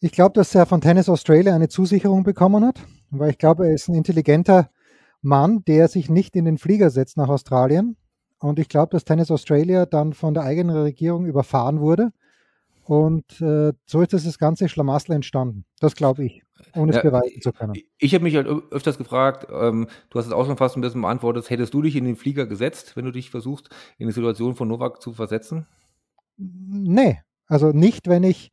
[0.00, 2.78] Ich glaube, dass er von Tennis Australia eine Zusicherung bekommen hat,
[3.10, 4.68] weil ich glaube, er ist ein intelligenter
[5.22, 7.96] Mann, der sich nicht in den Flieger setzt nach Australien.
[8.38, 12.12] Und ich glaube, dass Tennis Australia dann von der eigenen Regierung überfahren wurde.
[12.84, 15.64] Und äh, so ist das ganze Schlamassel entstanden.
[15.80, 16.42] Das glaube ich,
[16.74, 17.72] ohne es ja, beweisen zu können.
[17.98, 21.02] Ich habe mich halt öfters gefragt, ähm, du hast es auch schon fast ein bisschen
[21.02, 24.54] beantwortet, hättest du dich in den Flieger gesetzt, wenn du dich versuchst, in die Situation
[24.54, 25.66] von Novak zu versetzen?
[26.36, 28.52] Nee, also nicht, wenn ich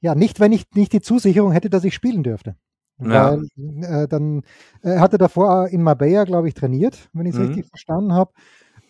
[0.00, 2.56] ja, nicht, wenn ich nicht die Zusicherung hätte, dass ich spielen dürfte.
[2.98, 3.32] Ja.
[3.32, 3.48] Weil,
[3.82, 4.42] äh, dann
[4.82, 7.46] äh, hatte davor in Marbella, glaube ich, trainiert, wenn ich es mhm.
[7.46, 8.32] richtig verstanden habe.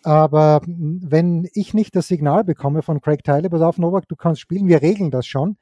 [0.03, 4.41] Aber wenn ich nicht das Signal bekomme von Craig Tyler, pass auf, Novak, du kannst
[4.41, 5.57] spielen, wir regeln das schon,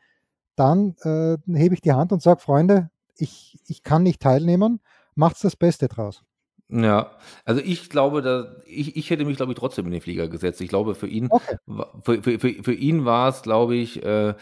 [0.56, 4.80] dann äh, hebe ich die Hand und sage, Freunde, ich, ich kann nicht teilnehmen,
[5.16, 6.24] macht's das Beste draus.
[6.72, 7.12] Ja,
[7.46, 10.62] also ich glaube, da, ich, ich hätte mich, glaube ich, trotzdem in den Flieger gesetzt.
[10.62, 11.58] Ich glaube, für ihn, okay.
[12.04, 14.36] für, für, für, für ihn war es, glaube ich, äh,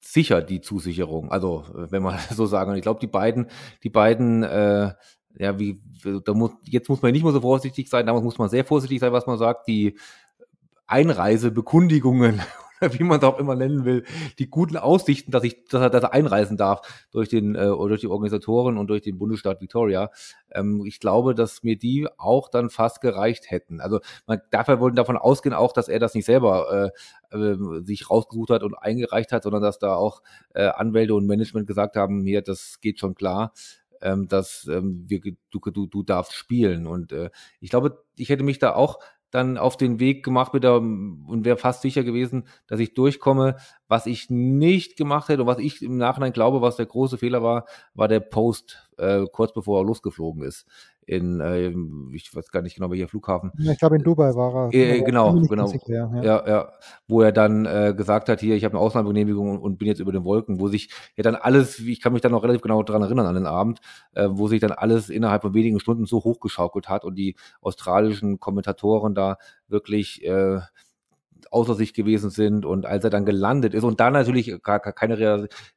[0.00, 1.30] sicher die Zusicherung.
[1.30, 2.70] Also, wenn man so sagen.
[2.70, 3.48] Und ich glaube, die beiden,
[3.84, 4.92] die beiden, äh,
[5.38, 5.80] ja, wie,
[6.24, 9.00] da muss, jetzt muss man nicht mehr so vorsichtig sein, damals muss man sehr vorsichtig
[9.00, 9.68] sein, was man sagt.
[9.68, 9.96] Die
[10.86, 12.40] Einreisebekundigungen
[12.80, 14.04] wie man es auch immer nennen will,
[14.38, 18.00] die guten Aussichten, dass ich, dass er, dass er einreisen darf durch den äh, durch
[18.00, 20.10] die Organisatoren und durch den Bundesstaat Victoria.
[20.52, 23.80] Ähm, ich glaube, dass mir die auch dann fast gereicht hätten.
[23.80, 26.92] Also man darf ja wohl davon ausgehen, auch, dass er das nicht selber
[27.32, 30.22] äh, äh, sich rausgesucht hat und eingereicht hat, sondern dass da auch
[30.54, 33.52] äh, Anwälte und Management gesagt haben, hier, das geht schon klar
[34.02, 36.86] ähm, dass ähm, wir, du, du, du darfst spielen.
[36.86, 37.30] Und äh,
[37.60, 38.98] ich glaube, ich hätte mich da auch
[39.30, 43.56] dann auf den Weg gemacht mit der, und wäre fast sicher gewesen, dass ich durchkomme.
[43.88, 47.42] Was ich nicht gemacht hätte und was ich im Nachhinein glaube, was der große Fehler
[47.42, 50.66] war, war der Post äh, kurz bevor er losgeflogen ist
[51.06, 51.72] in, äh,
[52.12, 53.52] ich weiß gar nicht genau, welcher Flughafen.
[53.58, 54.74] Ja, ich glaube, in Dubai war er.
[54.74, 55.70] Äh, genau, genau.
[55.70, 56.22] Klar, ja.
[56.22, 56.48] ja.
[56.48, 56.72] ja,
[57.06, 60.00] Wo er dann äh, gesagt hat, hier, ich habe eine Ausnahmegenehmigung und, und, bin jetzt
[60.00, 62.82] über den Wolken, wo sich ja dann alles, ich kann mich dann noch relativ genau
[62.82, 63.80] daran erinnern an den Abend,
[64.14, 68.40] äh, wo sich dann alles innerhalb von wenigen Stunden so hochgeschaukelt hat und die australischen
[68.40, 69.38] Kommentatoren da
[69.68, 70.58] wirklich äh,
[71.50, 74.92] außer sich gewesen sind und als er dann gelandet ist und da natürlich gar, gar
[74.92, 75.16] keine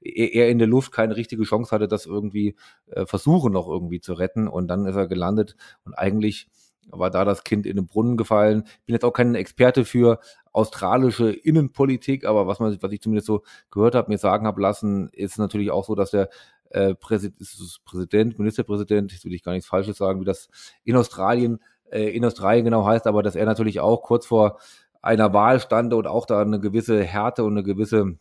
[0.01, 2.55] er in der Luft keine richtige Chance hatte, das irgendwie
[2.87, 5.55] äh, versuchen noch irgendwie zu retten und dann ist er gelandet
[5.85, 6.47] und eigentlich
[6.91, 8.63] war da das Kind in den Brunnen gefallen.
[8.85, 10.19] Bin jetzt auch kein Experte für
[10.51, 15.09] australische Innenpolitik, aber was man, was ich zumindest so gehört habe, mir sagen habe lassen,
[15.09, 16.29] ist natürlich auch so, dass der
[16.69, 17.37] äh, Präsident,
[17.85, 20.49] Präsident, Ministerpräsident, jetzt will ich gar nichts Falsches sagen, wie das
[20.83, 21.59] in Australien,
[21.91, 24.59] äh, in Australien genau heißt, aber dass er natürlich auch kurz vor
[25.01, 28.17] einer Wahl stande und auch da eine gewisse Härte und eine gewisse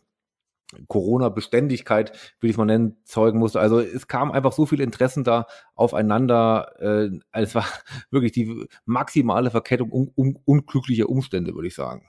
[0.87, 3.59] Corona-Beständigkeit, will ich mal nennen, zeugen musste.
[3.59, 6.73] Also es kam einfach so viele Interessen da aufeinander.
[6.79, 7.65] Äh, es war
[8.11, 12.07] wirklich die maximale Verkettung un un unglücklicher Umstände, würde ich sagen.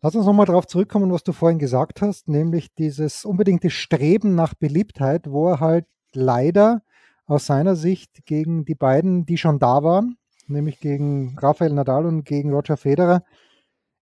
[0.00, 4.54] Lass uns nochmal darauf zurückkommen, was du vorhin gesagt hast, nämlich dieses unbedingte Streben nach
[4.54, 6.82] Beliebtheit, wo er halt leider
[7.26, 12.24] aus seiner Sicht gegen die beiden, die schon da waren, nämlich gegen Rafael Nadal und
[12.24, 13.22] gegen Roger Federer,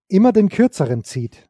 [0.08, 1.48] immer den kürzeren zieht.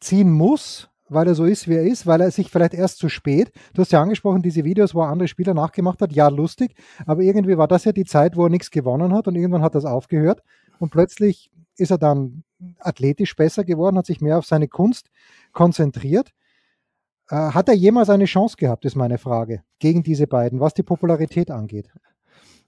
[0.00, 3.08] Ziehen muss, weil er so ist, wie er ist, weil er sich vielleicht erst zu
[3.08, 6.74] spät, du hast ja angesprochen, diese Videos, wo er andere Spieler nachgemacht hat, ja, lustig,
[7.06, 9.74] aber irgendwie war das ja die Zeit, wo er nichts gewonnen hat und irgendwann hat
[9.74, 10.42] das aufgehört
[10.78, 12.42] und plötzlich ist er dann
[12.78, 15.10] athletisch besser geworden, hat sich mehr auf seine Kunst
[15.52, 16.32] konzentriert.
[17.30, 20.82] Äh, hat er jemals eine Chance gehabt, ist meine Frage, gegen diese beiden, was die
[20.82, 21.88] Popularität angeht?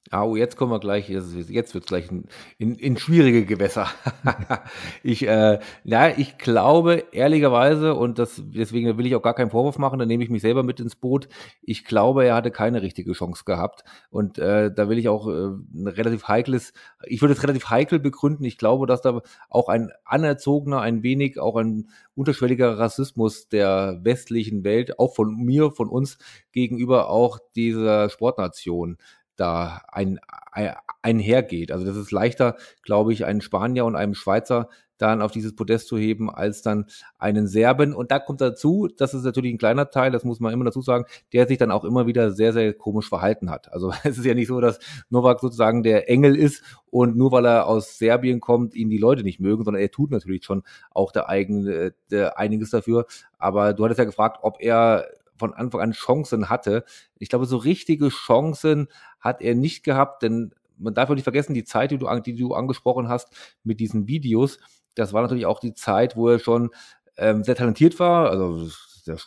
[0.08, 2.24] Ah, oh, jetzt kommen wir gleich, jetzt wird es gleich in,
[2.58, 3.86] in, in, schwierige Gewässer.
[5.04, 9.78] ich, äh, ja, ich glaube ehrlicherweise, und das, deswegen will ich auch gar keinen Vorwurf
[9.78, 11.28] machen, da nehme ich mich selber mit ins Boot.
[11.62, 13.84] Ich glaube, er hatte keine richtige Chance gehabt.
[14.10, 16.72] Und äh, da will ich auch äh, ein relativ heikles,
[17.04, 18.44] ich würde es relativ heikel begründen.
[18.44, 24.64] Ich glaube, dass da auch ein anerzogener, ein wenig auch ein unterschwelliger Rassismus der westlichen
[24.64, 26.18] Welt, auch von mir, von uns
[26.52, 28.96] gegenüber auch dieser Sportnation
[29.40, 30.20] da ein,
[30.52, 31.72] ein, einhergeht.
[31.72, 34.68] Also das ist leichter, glaube ich, einen Spanier und einem Schweizer
[35.00, 36.86] dann auf dieses Podest zu heben, als dann
[37.18, 37.94] einen Serben.
[37.94, 40.82] Und da kommt dazu, das ist natürlich ein kleiner Teil, das muss man immer dazu
[40.82, 43.72] sagen, der sich dann auch immer wieder sehr, sehr komisch verhalten hat.
[43.72, 47.46] Also es ist ja nicht so, dass Novak sozusagen der Engel ist und nur weil
[47.46, 51.12] er aus Serbien kommt, ihn die Leute nicht mögen, sondern er tut natürlich schon auch
[51.12, 53.06] der eigene, der einiges dafür.
[53.38, 55.06] Aber du hattest ja gefragt, ob er
[55.40, 56.84] von Anfang an Chancen hatte.
[57.18, 58.88] Ich glaube, so richtige Chancen
[59.20, 62.36] hat er nicht gehabt, denn man darf auch nicht vergessen, die Zeit, die du, die
[62.36, 63.28] du angesprochen hast
[63.62, 64.58] mit diesen Videos,
[64.94, 66.70] das war natürlich auch die Zeit, wo er schon
[67.16, 68.68] ähm, sehr talentiert war, also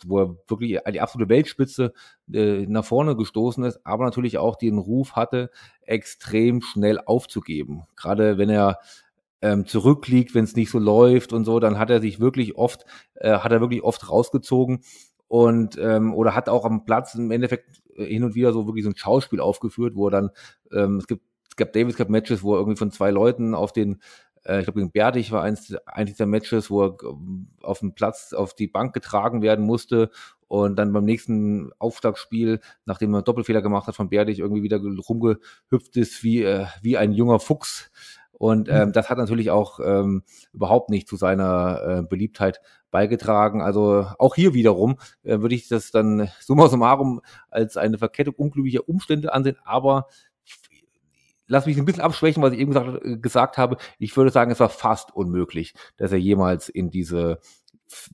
[0.06, 1.92] wo er wirklich die absolute Weltspitze
[2.32, 5.50] äh, nach vorne gestoßen ist, aber natürlich auch den Ruf hatte,
[5.82, 7.84] extrem schnell aufzugeben.
[7.96, 8.78] Gerade wenn er
[9.42, 12.84] ähm, zurückliegt, wenn es nicht so läuft und so, dann hat er sich wirklich oft,
[13.14, 14.82] äh, hat er wirklich oft rausgezogen
[15.34, 18.84] und ähm, oder hat auch am Platz im Endeffekt äh, hin und wieder so wirklich
[18.84, 20.30] so ein Schauspiel aufgeführt, wo er dann
[20.70, 23.72] ähm, es gibt es gab Davis Cup Matches, wo er irgendwie von zwei Leuten auf
[23.72, 24.00] den
[24.44, 27.96] äh, ich glaube gegen Berdich war eins, eins dieser Matches, wo er ähm, auf den
[27.96, 30.10] Platz, auf die Bank getragen werden musste
[30.46, 34.78] und dann beim nächsten Aufschlagspiel, nachdem er einen Doppelfehler gemacht hat von Berdich, irgendwie wieder
[34.78, 37.90] rumgehüpft ist wie, äh, wie ein junger Fuchs.
[38.38, 38.92] Und ähm, mhm.
[38.92, 42.60] das hat natürlich auch ähm, überhaupt nicht zu seiner äh, Beliebtheit
[42.94, 43.60] beigetragen.
[43.60, 48.88] Also auch hier wiederum äh, würde ich das dann summa summarum als eine Verkettung unglücklicher
[48.88, 50.06] Umstände ansehen, aber
[51.48, 53.78] lass mich ein bisschen abschwächen, was ich eben gesagt, äh, gesagt habe.
[53.98, 57.40] Ich würde sagen, es war fast unmöglich, dass er jemals in diese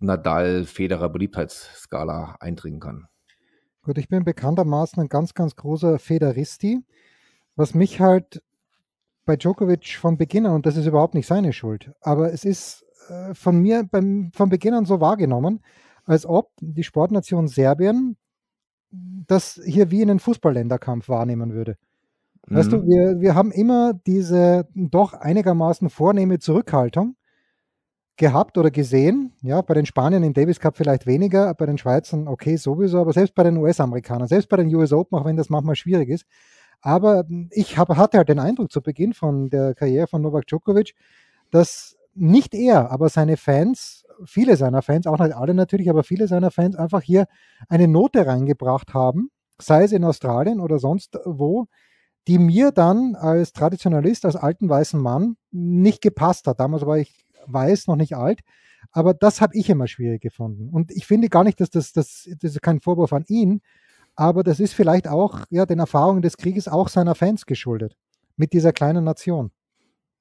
[0.01, 3.07] Nadal-Federer-Beliebtheitsskala eindringen kann.
[3.83, 6.81] Gut, ich bin bekanntermaßen ein ganz, ganz großer Federisti.
[7.55, 8.43] Was mich halt
[9.27, 12.87] bei Djokovic von Beginn an, und das ist überhaupt nicht seine Schuld, aber es ist
[13.11, 15.61] äh, von mir beim, von Beginn an so wahrgenommen,
[16.05, 18.17] als ob die Sportnation Serbien
[18.91, 21.77] das hier wie in einen Fußballländerkampf wahrnehmen würde.
[22.49, 22.57] Mhm.
[22.57, 22.87] Weißt du, mhm.
[22.87, 27.17] wir, wir haben immer diese doch einigermaßen vornehme Zurückhaltung
[28.17, 29.33] gehabt oder gesehen.
[29.43, 33.13] Ja, bei den Spaniern im Davis Cup vielleicht weniger, bei den Schweizern okay sowieso, aber
[33.13, 36.27] selbst bei den US-Amerikanern, selbst bei den US Open, auch wenn das manchmal schwierig ist.
[36.83, 40.95] Aber ich hab, hatte halt den Eindruck zu Beginn von der Karriere von Novak Djokovic,
[41.51, 46.29] dass nicht er, aber seine Fans, viele seiner Fans, auch nicht alle natürlich, aber viele
[46.29, 47.27] seiner Fans einfach hier
[47.69, 51.67] eine Note reingebracht haben, sei es in Australien oder sonst wo,
[52.29, 56.61] die mir dann als Traditionalist, als alten weißen Mann nicht gepasst hat.
[56.61, 58.41] Damals war ich weiß, noch nicht alt.
[58.93, 60.69] Aber das habe ich immer schwierig gefunden.
[60.69, 63.61] Und ich finde gar nicht, dass das, das, das ist kein Vorwurf an ihn,
[64.15, 67.97] aber das ist vielleicht auch ja, den Erfahrungen des Krieges auch seiner Fans geschuldet.
[68.37, 69.51] Mit dieser kleinen Nation.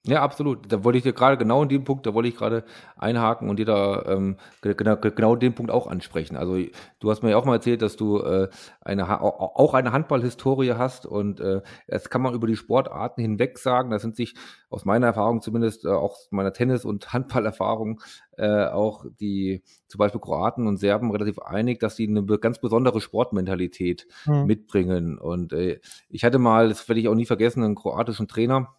[0.05, 0.71] Ja, absolut.
[0.71, 2.63] Da wollte ich dir gerade genau in dem Punkt, da wollte ich gerade
[2.95, 6.37] einhaken und dir da ähm, genau, genau den Punkt auch ansprechen.
[6.37, 6.57] Also
[6.99, 8.47] du hast mir ja auch mal erzählt, dass du äh,
[8.79, 13.91] eine auch eine Handballhistorie hast und äh, das kann man über die Sportarten hinweg sagen.
[13.91, 14.35] Da sind sich
[14.69, 17.99] aus meiner Erfahrung zumindest äh, auch meiner Tennis- und Handballerfahrung
[18.37, 23.01] äh, auch die zum Beispiel Kroaten und Serben relativ einig, dass sie eine ganz besondere
[23.01, 24.45] Sportmentalität mhm.
[24.45, 25.17] mitbringen.
[25.19, 28.75] Und äh, ich hatte mal, das werde ich auch nie vergessen, einen kroatischen Trainer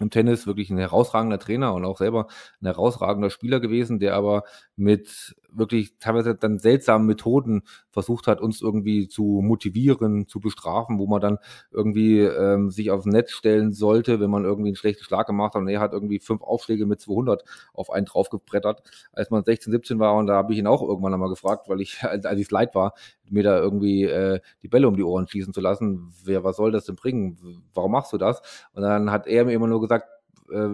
[0.00, 2.26] im Tennis wirklich ein herausragender Trainer und auch selber
[2.60, 4.42] ein herausragender Spieler gewesen, der aber
[4.76, 11.06] mit wirklich teilweise dann seltsamen Methoden versucht hat, uns irgendwie zu motivieren, zu bestrafen, wo
[11.06, 11.38] man dann
[11.70, 15.62] irgendwie ähm, sich aufs Netz stellen sollte, wenn man irgendwie einen schlechten Schlag gemacht hat
[15.62, 19.98] und er hat irgendwie fünf Aufschläge mit 200 auf einen draufgebrettert, als man 16, 17
[20.00, 20.16] war.
[20.16, 22.74] Und da habe ich ihn auch irgendwann einmal gefragt, weil ich, als, als ich leid
[22.74, 22.94] war,
[23.30, 26.72] mir da irgendwie äh, die Bälle um die Ohren schießen zu lassen, wer, was soll
[26.72, 27.62] das denn bringen?
[27.72, 28.42] Warum machst du das?
[28.72, 30.08] Und dann hat er mir immer nur gesagt,
[30.50, 30.70] äh,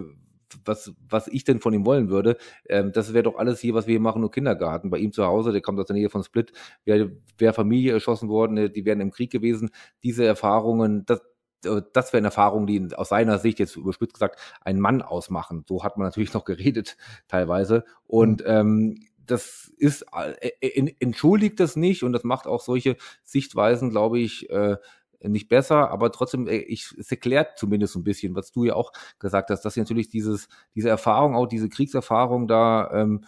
[0.65, 2.37] was, was ich denn von ihm wollen würde.
[2.67, 4.89] Ähm, das wäre doch alles hier, was wir hier machen, nur Kindergarten.
[4.89, 6.51] Bei ihm zu Hause, der kommt aus der Nähe von Split,
[6.85, 9.69] wäre wär Familie erschossen worden, äh, die wären im Krieg gewesen.
[10.03, 11.21] Diese Erfahrungen, das,
[11.65, 15.63] äh, das wären Erfahrungen, die aus seiner Sicht jetzt überspitzt gesagt einen Mann ausmachen.
[15.67, 17.85] So hat man natürlich noch geredet teilweise.
[18.07, 18.47] Und mhm.
[18.47, 24.49] ähm, das ist äh, entschuldigt das nicht und das macht auch solche Sichtweisen, glaube ich,
[24.49, 24.77] äh,
[25.23, 29.51] nicht besser, aber trotzdem, ich, es erklärt zumindest ein bisschen, was du ja auch gesagt
[29.51, 33.23] hast, dass natürlich dieses, diese Erfahrung, auch diese Kriegserfahrung da, ähm,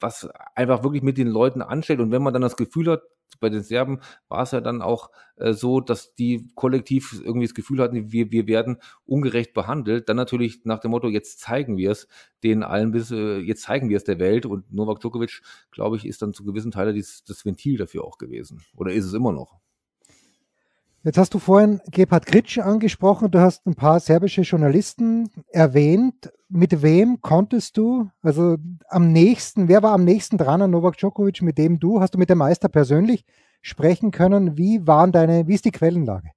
[0.00, 2.00] was einfach wirklich mit den Leuten anstellt.
[2.00, 3.02] Und wenn man dann das Gefühl hat,
[3.40, 7.54] bei den Serben war es ja dann auch äh, so, dass die kollektiv irgendwie das
[7.54, 10.08] Gefühl hatten, wir, wir werden ungerecht behandelt.
[10.08, 12.08] Dann natürlich nach dem Motto, jetzt zeigen wir es
[12.42, 14.46] denen allen, bis, äh, jetzt zeigen wir es der Welt.
[14.46, 18.62] Und Novak Djokovic, glaube ich, ist dann zu gewissen Teilen das Ventil dafür auch gewesen.
[18.76, 19.63] Oder ist es immer noch?
[21.06, 26.32] Jetzt hast du vorhin Gebhard Kritsch angesprochen, du hast ein paar serbische Journalisten erwähnt.
[26.48, 28.56] Mit wem konntest du, also
[28.88, 32.18] am nächsten, wer war am nächsten dran an Novak Djokovic, mit dem du, hast du
[32.18, 33.26] mit dem Meister persönlich
[33.60, 34.56] sprechen können?
[34.56, 36.30] Wie waren deine, wie ist die Quellenlage?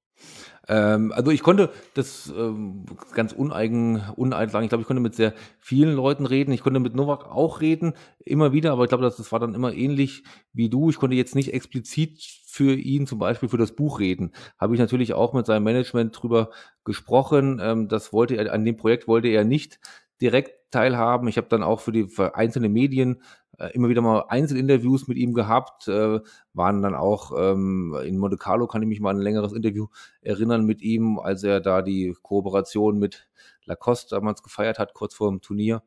[0.67, 4.65] Ähm, also ich konnte das ähm, ganz uneigen, uneigen sagen.
[4.65, 6.51] Ich glaube, ich konnte mit sehr vielen Leuten reden.
[6.51, 9.55] Ich konnte mit Novak auch reden, immer wieder, aber ich glaube, das, das war dann
[9.55, 10.89] immer ähnlich wie du.
[10.89, 12.19] Ich konnte jetzt nicht explizit
[12.57, 14.31] für ihn zum Beispiel für das Buch reden.
[14.57, 16.49] Habe ich natürlich auch mit seinem Management drüber
[16.83, 17.59] gesprochen.
[17.61, 19.79] Ähm, das wollte er, an dem Projekt wollte er nicht
[20.19, 21.27] direkt teilhaben.
[21.27, 23.21] Ich habe dann auch für die für einzelne Medien
[23.59, 26.19] äh, immer wieder mal Einzelinterviews mit ihm gehabt, äh,
[26.53, 29.87] waren dann auch ähm, in Monte Carlo, kann ich mich mal an ein längeres Interview
[30.21, 33.29] erinnern mit ihm, als er da die Kooperation mit
[33.65, 35.83] Lacoste damals gefeiert hat, kurz vor dem Turnier.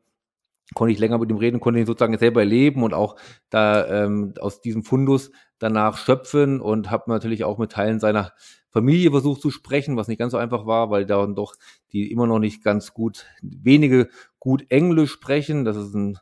[0.73, 3.17] Konnte ich länger mit ihm reden, konnte ihn sozusagen selber erleben und auch
[3.49, 8.33] da ähm, aus diesem Fundus danach schöpfen und habe natürlich auch mit Teilen seiner
[8.71, 11.55] Familie versucht zu sprechen, was nicht ganz so einfach war, weil da doch
[11.91, 15.65] die immer noch nicht ganz gut, wenige gut Englisch sprechen.
[15.65, 16.17] Das ist ein,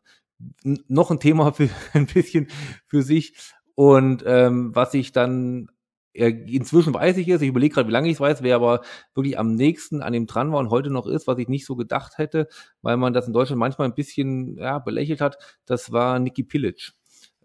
[0.63, 2.47] noch ein Thema für ein bisschen
[2.88, 3.35] für sich.
[3.75, 5.69] Und ähm, was ich dann
[6.13, 8.82] inzwischen weiß ich es, ich überlege gerade, wie lange ich es weiß, wer aber
[9.13, 11.76] wirklich am nächsten an dem dran war und heute noch ist, was ich nicht so
[11.76, 12.48] gedacht hätte,
[12.82, 16.93] weil man das in Deutschland manchmal ein bisschen ja, belächelt hat, das war Niki Pilic.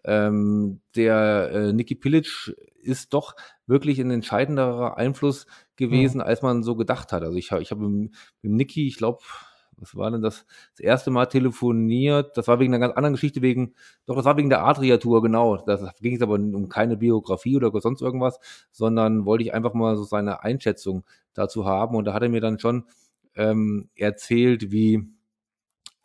[0.03, 6.23] Ähm, der äh, Niki Pilic ist doch wirklich ein entscheidenderer Einfluss gewesen, mhm.
[6.23, 7.23] als man so gedacht hat.
[7.23, 9.19] Also ich, ich habe mit, mit Niki, ich glaube,
[9.77, 10.45] was war denn das?
[10.71, 12.37] Das erste Mal telefoniert.
[12.37, 13.73] Das war wegen einer ganz anderen Geschichte, wegen,
[14.05, 15.57] doch, das war wegen der Adria-Tour, genau.
[15.57, 18.39] Da ging es aber um keine Biografie oder sonst irgendwas,
[18.71, 21.95] sondern wollte ich einfach mal so seine Einschätzung dazu haben.
[21.95, 22.85] Und da hat er mir dann schon
[23.35, 25.14] ähm, erzählt, wie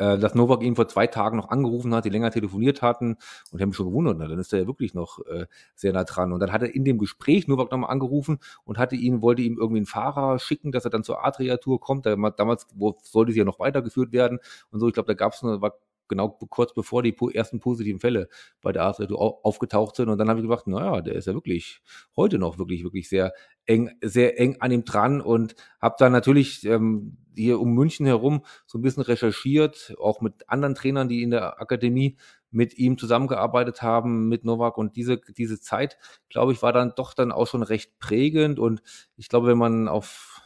[0.01, 3.19] äh, dass Novak ihn vor zwei Tagen noch angerufen hat, die länger telefoniert hatten und
[3.53, 6.05] ich habe mich schon gewundert, na, dann ist er ja wirklich noch äh, sehr nah
[6.05, 6.33] dran.
[6.33, 9.59] Und dann hat er in dem Gespräch Novak nochmal angerufen und hatte ihn, wollte ihm
[9.59, 12.07] irgendwie einen Fahrer schicken, dass er dann zur Adria-Tour kommt.
[12.07, 14.39] Damals wo, sollte sie ja noch weitergeführt werden
[14.71, 14.89] und so.
[14.89, 15.75] Ich glaube, da gab es war
[16.11, 18.29] genau kurz bevor die ersten positiven Fälle
[18.61, 20.11] bei der ASRD aufgetaucht sind.
[20.11, 21.81] Und dann habe ich gedacht, naja, der ist ja wirklich
[22.15, 23.33] heute noch wirklich, wirklich sehr
[23.65, 25.23] eng, sehr eng an ihm dran.
[25.23, 30.49] Und habe dann natürlich ähm, hier um München herum so ein bisschen recherchiert, auch mit
[30.49, 32.19] anderen Trainern, die in der Akademie
[32.51, 34.77] mit ihm zusammengearbeitet haben, mit Novak.
[34.77, 35.97] Und diese, diese Zeit,
[36.29, 38.59] glaube ich, war dann doch dann auch schon recht prägend.
[38.59, 38.83] Und
[39.17, 40.43] ich glaube, wenn man auf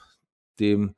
[0.61, 0.95] dem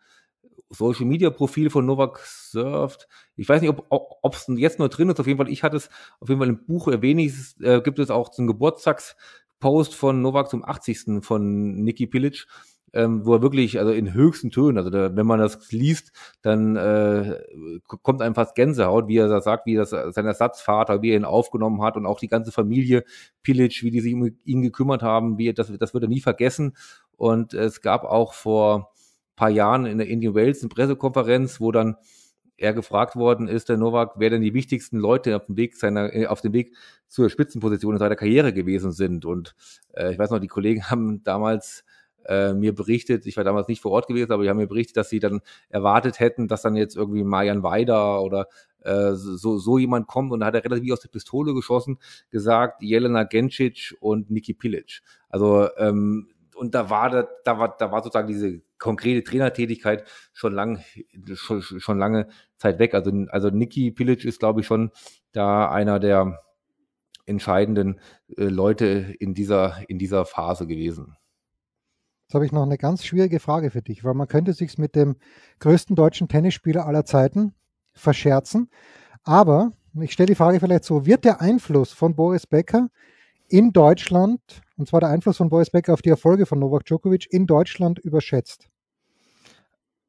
[0.71, 3.09] Social Media Profil von Novak surft.
[3.37, 5.21] Ich weiß nicht, ob es jetzt nur drin ist.
[5.21, 7.21] Auf jeden Fall, ich hatte es auf jeden Fall im Buch erwähnt.
[7.61, 11.23] Äh, gibt es auch zum Geburtstagspost von Novak zum 80.
[11.25, 12.47] von Niki Pilic.
[12.93, 16.77] Ähm, wo er wirklich, also in höchsten Tönen, also da, wenn man das liest, dann
[16.77, 17.37] äh,
[17.87, 21.27] kommt einem fast Gänsehaut, wie er das sagt, wie das sein Ersatzvater, wie er ihn
[21.27, 23.05] aufgenommen hat und auch die ganze Familie
[23.43, 26.21] Pilic, wie die sich um ihn gekümmert haben, wie er, das, das wird er nie
[26.21, 26.75] vergessen.
[27.17, 28.93] Und es gab auch vor
[29.37, 31.97] paar Jahren in der Indian Wales eine Pressekonferenz, wo dann
[32.59, 36.13] er gefragt worden ist, der Novak, wer denn die wichtigsten Leute auf dem Weg seiner,
[36.15, 36.75] äh, auf dem Weg
[37.07, 39.25] zur Spitzenposition in seiner Karriere gewesen sind.
[39.25, 39.55] Und
[39.93, 41.85] äh, ich weiß noch, die Kollegen haben damals
[42.25, 44.97] äh, mir berichtet, ich war damals nicht vor Ort gewesen, aber die haben mir berichtet,
[44.97, 48.49] dass sie dann erwartet hätten, dass dann jetzt irgendwie Marian Weider oder
[48.81, 51.99] äh, so, so jemand kommt und da hat er relativ aus der Pistole geschossen,
[52.31, 55.03] gesagt, Jelena Gencic und Niki Pilic.
[55.29, 60.55] Also ähm, und da war da, da war da war sozusagen diese konkrete Trainertätigkeit schon
[60.55, 60.83] lang
[61.35, 62.95] schon, schon lange Zeit weg.
[62.95, 64.91] Also also Niki Pilic ist glaube ich schon
[65.33, 66.41] da einer der
[67.27, 68.01] entscheidenden
[68.37, 71.17] äh, Leute in dieser in dieser Phase gewesen.
[72.27, 74.97] Jetzt habe ich noch eine ganz schwierige Frage für dich, weil man könnte sich mit
[74.97, 75.17] dem
[75.61, 77.55] größten deutschen Tennisspieler aller Zeiten
[77.93, 78.69] verscherzen,
[79.23, 82.89] aber ich stelle die Frage vielleicht so, wird der Einfluss von Boris Becker
[83.49, 84.41] in Deutschland,
[84.77, 87.99] und zwar der Einfluss von Boris Becker auf die Erfolge von Novak Djokovic in Deutschland
[87.99, 88.69] überschätzt?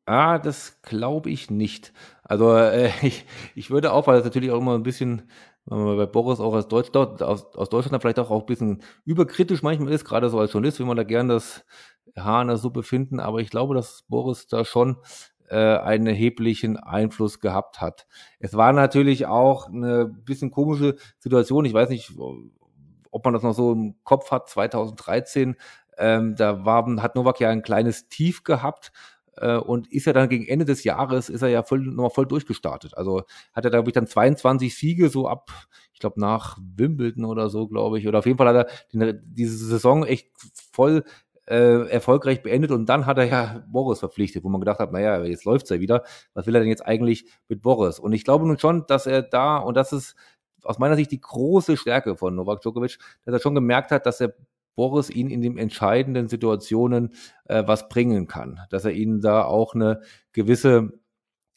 [0.06, 1.91] Ah, das glaube ich nicht.
[2.23, 5.30] Also äh, ich, ich würde auch, weil das natürlich auch immer ein bisschen,
[5.65, 7.21] wenn man bei Boris auch aus, Deutsch, aus,
[7.56, 10.86] aus Deutschland vielleicht auch, auch ein bisschen überkritisch manchmal ist, gerade so als Journalist will
[10.86, 11.65] man da gern das
[12.15, 14.97] Haar in der Suppe finden, aber ich glaube, dass Boris da schon
[15.50, 18.08] äh, einen erheblichen Einfluss gehabt hat.
[18.39, 21.65] Es war natürlich auch eine bisschen komische Situation.
[21.65, 22.13] Ich weiß nicht,
[23.12, 25.56] ob man das noch so im Kopf hat, 2013,
[25.98, 28.91] ähm, da war, hat Novak ja ein kleines Tief gehabt
[29.38, 32.28] äh, und ist ja dann gegen Ende des Jahres, ist er ja voll, nochmal voll
[32.28, 32.98] durchgestartet.
[32.98, 35.52] Also hat er, glaube ich, dann 22 Siege so ab,
[35.93, 38.08] ich glaube, nach Wimbledon oder so, glaube ich.
[38.08, 40.30] Oder auf jeden Fall hat er die, diese Saison echt
[40.72, 41.04] voll
[41.48, 45.24] äh, erfolgreich beendet und dann hat er ja Boris verpflichtet, wo man gedacht hat, naja,
[45.24, 46.04] jetzt läuft's ja wieder.
[46.34, 48.00] Was will er denn jetzt eigentlich mit Boris?
[48.00, 50.15] Und ich glaube nun schon, dass er da, und das ist
[50.67, 54.21] aus meiner Sicht die große Stärke von Novak Djokovic, dass er schon gemerkt hat, dass
[54.21, 54.34] er
[54.75, 57.13] Boris ihn in den entscheidenden Situationen
[57.45, 60.01] äh, was bringen kann, dass er ihnen da auch eine
[60.34, 60.93] gewisse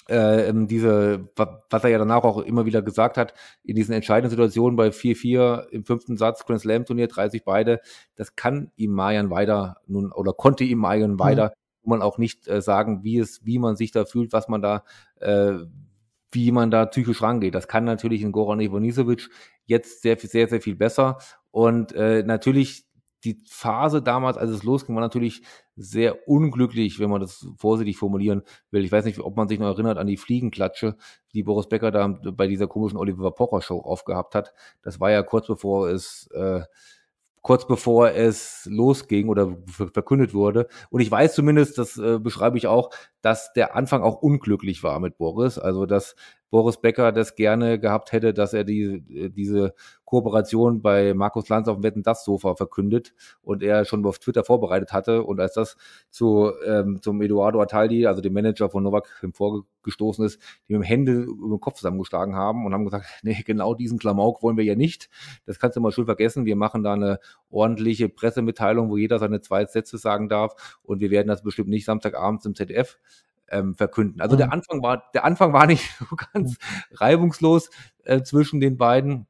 [0.08, 4.76] äh, diese, was er ja danach auch immer wieder gesagt hat, in diesen entscheidenden Situationen
[4.76, 7.80] bei 4-4 im fünften Satz, Grand Slam Turnier, 30 beide,
[8.16, 11.50] das kann ihm Marian weiter nun, oder konnte ihm Marian weiter, mhm.
[11.82, 14.62] wo man auch nicht äh, sagen, wie es, wie man sich da fühlt, was man
[14.62, 14.82] da,
[15.20, 15.58] äh,
[16.32, 17.54] wie man da psychisch rangeht.
[17.54, 19.28] Das kann natürlich in Goran Ivanisevic
[19.64, 21.18] jetzt sehr, sehr, sehr viel besser.
[21.50, 22.86] Und äh, natürlich
[23.24, 25.42] die Phase damals, als es losging, war natürlich
[25.76, 28.84] sehr unglücklich, wenn man das vorsichtig formulieren will.
[28.84, 30.96] Ich weiß nicht, ob man sich noch erinnert an die Fliegenklatsche,
[31.34, 34.54] die Boris Becker da bei dieser komischen Oliver Pocher Show aufgehabt hat.
[34.82, 36.62] Das war ja kurz bevor es äh,
[37.42, 40.68] kurz bevor es losging oder verkündet wurde.
[40.90, 42.90] Und ich weiß zumindest, das äh, beschreibe ich auch,
[43.22, 45.58] dass der Anfang auch unglücklich war mit Boris.
[45.58, 46.16] Also dass
[46.50, 49.74] Boris Becker das gerne gehabt hätte, dass er die, diese
[50.04, 54.42] Kooperation bei Markus Lanz auf dem Wetten das Sofa verkündet und er schon auf Twitter
[54.42, 55.76] vorbereitet hatte und als das
[56.10, 60.82] zu ähm, zum Eduardo Ataldi, also dem Manager von Novak, vorgestoßen ist, die mit dem
[60.82, 64.64] Hände über den Kopf zusammengeschlagen haben und haben gesagt, nee, genau diesen Klamauk wollen wir
[64.64, 65.08] ja nicht.
[65.46, 66.44] Das kannst du mal schön vergessen.
[66.44, 71.12] Wir machen da eine ordentliche Pressemitteilung, wo jeder seine zwei Sätze sagen darf und wir
[71.12, 72.98] werden das bestimmt nicht Samstagabends im ZDF
[73.50, 74.20] ähm, verkünden.
[74.20, 74.38] Also mhm.
[74.38, 76.56] der Anfang war, der Anfang war nicht so ganz
[76.92, 77.70] reibungslos
[78.04, 79.26] äh, zwischen den beiden.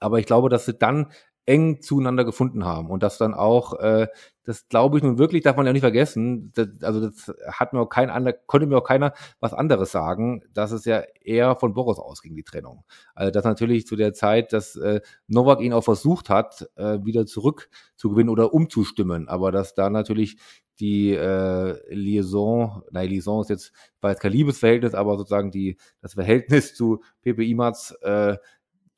[0.00, 1.12] Aber ich glaube, dass sie dann
[1.50, 4.06] eng zueinander gefunden haben und das dann auch, äh,
[4.44, 7.80] das glaube ich nun wirklich, darf man ja nicht vergessen, das, also das hat mir
[7.80, 11.74] auch kein anderer, konnte mir auch keiner was anderes sagen, dass es ja eher von
[11.74, 12.84] Boris ausging, die Trennung.
[13.16, 17.26] Also das natürlich zu der Zeit, dass äh, Novak ihn auch versucht hat, äh, wieder
[17.26, 20.38] zurück zu gewinnen oder umzustimmen, aber dass da natürlich
[20.78, 26.14] die äh, Liaison, nein, Liaison ist jetzt, war jetzt kein Liebesverhältnis, aber sozusagen die, das
[26.14, 28.36] Verhältnis zu Pepe Imaz äh,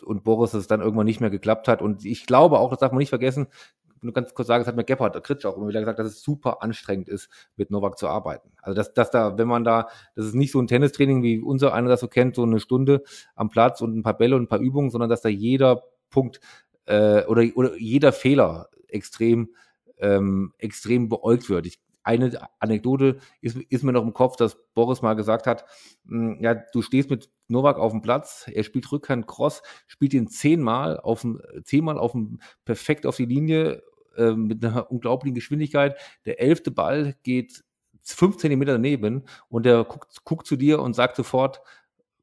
[0.03, 1.83] und Boris es dann irgendwann nicht mehr geklappt hat.
[1.83, 3.49] Und ich glaube auch, das darf man nicht vergessen,
[4.03, 6.23] nur ganz kurz sagen, das hat mir Gebhard Kritsch auch immer wieder gesagt, dass es
[6.23, 8.51] super anstrengend ist, mit Novak zu arbeiten.
[8.61, 11.73] Also dass, dass da, wenn man da, das ist nicht so ein Tennistraining, wie unser
[11.73, 13.03] einer das so kennt, so eine Stunde
[13.37, 16.41] am Platz und ein paar Bälle und ein paar Übungen, sondern dass da jeder Punkt
[16.87, 19.51] äh, oder, oder jeder Fehler extrem
[19.99, 21.67] ähm, extrem beäugt wird.
[21.67, 25.65] Ich eine Anekdote ist, ist mir noch im Kopf, dass Boris mal gesagt hat,
[26.07, 30.29] hm, ja, du stehst mit Novak auf dem Platz, er spielt Rückhand Cross, spielt ihn
[30.29, 33.83] zehnmal auf dem, zehnmal auf dem, perfekt auf die Linie,
[34.17, 35.97] äh, mit einer unglaublichen Geschwindigkeit.
[36.27, 37.65] Der elfte Ball geht
[38.03, 41.63] fünf Zentimeter daneben und er guckt, guckt zu dir und sagt sofort,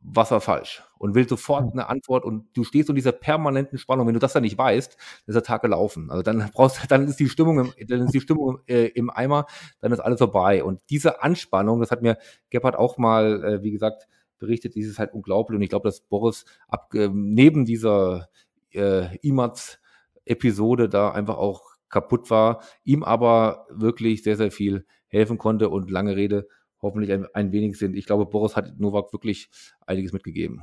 [0.02, 1.72] was war falsch und will sofort hm.
[1.72, 4.06] eine Antwort und du stehst in dieser permanenten Spannung.
[4.06, 6.12] Wenn du das dann nicht weißt, ist der Tag gelaufen.
[6.12, 9.48] Also dann brauchst, dann ist die Stimmung, im, dann ist die Stimmung äh, im Eimer,
[9.82, 10.64] dann ist alles vorbei.
[10.64, 12.18] Und diese Anspannung, das hat mir
[12.52, 15.56] Gebhardt auch mal, äh, wie gesagt, berichtet, dieses halt unglaublich.
[15.56, 18.30] Und ich glaube, dass Boris ab, äh, neben dieser
[18.72, 25.70] äh, Imats-Episode da einfach auch kaputt war, ihm aber wirklich sehr, sehr viel helfen konnte
[25.70, 26.48] und lange Rede
[26.82, 27.96] hoffentlich ein, ein wenig sind.
[27.96, 29.50] Ich glaube, Boris hat Novak wirklich
[29.86, 30.62] einiges mitgegeben.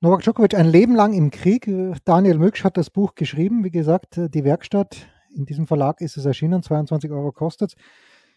[0.00, 1.68] Novak Djokovic ein Leben lang im Krieg.
[2.04, 3.64] Daniel Mücksch hat das Buch geschrieben.
[3.64, 7.74] Wie gesagt, die Werkstatt, in diesem Verlag ist es erschienen, 22 Euro kostet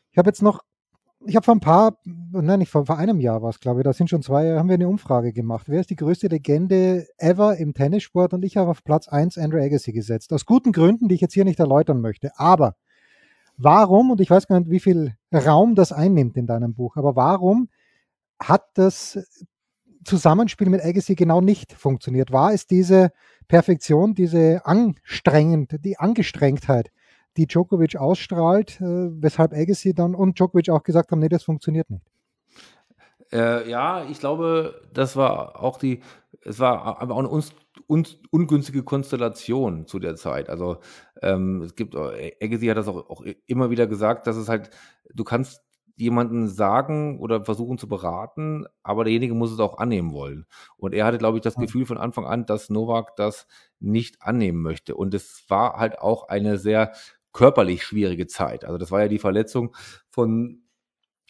[0.09, 0.61] Ich habe jetzt noch,
[1.23, 3.83] ich habe vor ein paar, nein, nicht vor, vor einem Jahr war es, glaube ich,
[3.83, 5.69] da sind schon zwei, haben wir eine Umfrage gemacht.
[5.69, 8.33] Wer ist die größte Legende ever im Tennissport?
[8.33, 10.33] Und ich habe auf Platz 1 Andrew Agassi gesetzt.
[10.33, 12.31] Aus guten Gründen, die ich jetzt hier nicht erläutern möchte.
[12.37, 12.75] Aber
[13.57, 17.15] warum, und ich weiß gar nicht, wie viel Raum das einnimmt in deinem Buch, aber
[17.15, 17.69] warum
[18.39, 19.19] hat das
[20.03, 22.31] Zusammenspiel mit Agassi genau nicht funktioniert?
[22.31, 23.11] War es diese
[23.47, 26.91] Perfektion, diese anstrengend, die Angestrengtheit,
[27.37, 31.89] die Djokovic ausstrahlt, äh, weshalb Agassi dann und Djokovic auch gesagt haben, nee, das funktioniert
[31.89, 32.05] nicht?
[33.31, 36.01] Äh, ja, ich glaube, das war auch die,
[36.43, 37.53] es war aber auch eine uns,
[37.87, 40.49] uns, ungünstige Konstellation zu der Zeit.
[40.49, 40.77] Also
[41.21, 44.69] ähm, es gibt, Agassi hat das auch, auch immer wieder gesagt, dass es halt,
[45.13, 45.61] du kannst
[45.95, 50.45] jemanden sagen oder versuchen zu beraten, aber derjenige muss es auch annehmen wollen.
[50.77, 53.47] Und er hatte, glaube ich, das Gefühl von Anfang an, dass Novak das
[53.79, 54.95] nicht annehmen möchte.
[54.95, 56.93] Und es war halt auch eine sehr
[57.33, 58.65] körperlich schwierige Zeit.
[58.65, 59.75] Also das war ja die Verletzung
[60.09, 60.61] von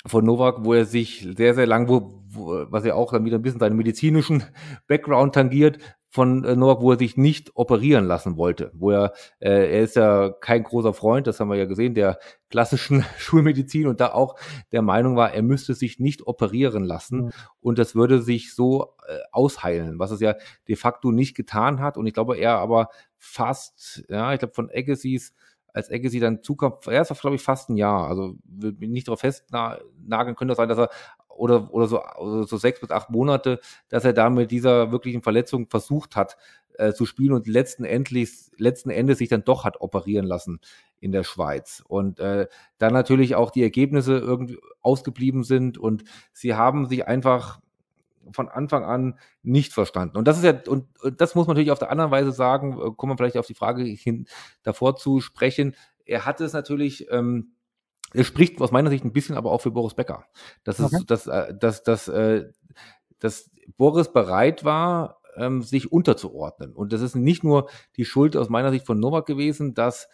[0.06, 3.38] von Novak, wo er sich sehr, sehr lang, wo, wo was ja auch dann wieder
[3.38, 4.44] ein bisschen seinen medizinischen
[4.88, 5.78] Background tangiert,
[6.12, 8.72] von äh, Novak, wo er sich nicht operieren lassen wollte.
[8.74, 12.20] Wo er, äh, er ist ja kein großer Freund, das haben wir ja gesehen, der
[12.50, 14.36] klassischen Schulmedizin und da auch
[14.74, 17.32] der Meinung war, er müsste sich nicht operieren lassen mhm.
[17.62, 20.36] und das würde sich so äh, ausheilen, was es ja
[20.68, 21.98] de facto nicht getan hat.
[21.98, 25.34] Und ich glaube, er aber fast, ja, ich glaube von Agassiz
[25.74, 29.22] als Agassi dann zukam, er ist glaube ich fast ein Jahr, also will nicht darauf
[29.22, 30.90] festnageln, könnte sein, dass er
[31.36, 33.60] oder, oder so, oder so sechs bis acht Monate,
[33.90, 36.38] dass er da mit dieser wirklichen Verletzung versucht hat
[36.78, 40.60] äh, zu spielen und letzten, endlich, letzten Endes sich dann doch hat operieren lassen
[41.00, 41.84] in der Schweiz.
[41.88, 46.04] Und äh, dann natürlich auch die Ergebnisse irgendwie ausgeblieben sind und
[46.34, 47.60] sie haben sich einfach
[48.32, 50.18] von Anfang an nicht verstanden.
[50.18, 52.74] Und das ist ja, und, und das muss man natürlich auf der anderen Weise sagen,
[52.74, 54.28] äh, kommen wir vielleicht auf die Frage hin
[54.64, 55.76] davor zu sprechen.
[56.06, 57.54] Er hatte es natürlich, ähm,
[58.14, 60.26] er spricht aus meiner Sicht ein bisschen aber auch für Boris Becker.
[60.64, 61.04] Das ist, okay.
[61.08, 62.50] dass, äh, dass, dass, äh,
[63.20, 66.74] dass Boris bereit war, ähm, sich unterzuordnen.
[66.74, 70.10] Und das ist nicht nur die Schuld aus meiner Sicht von Novak gewesen, dass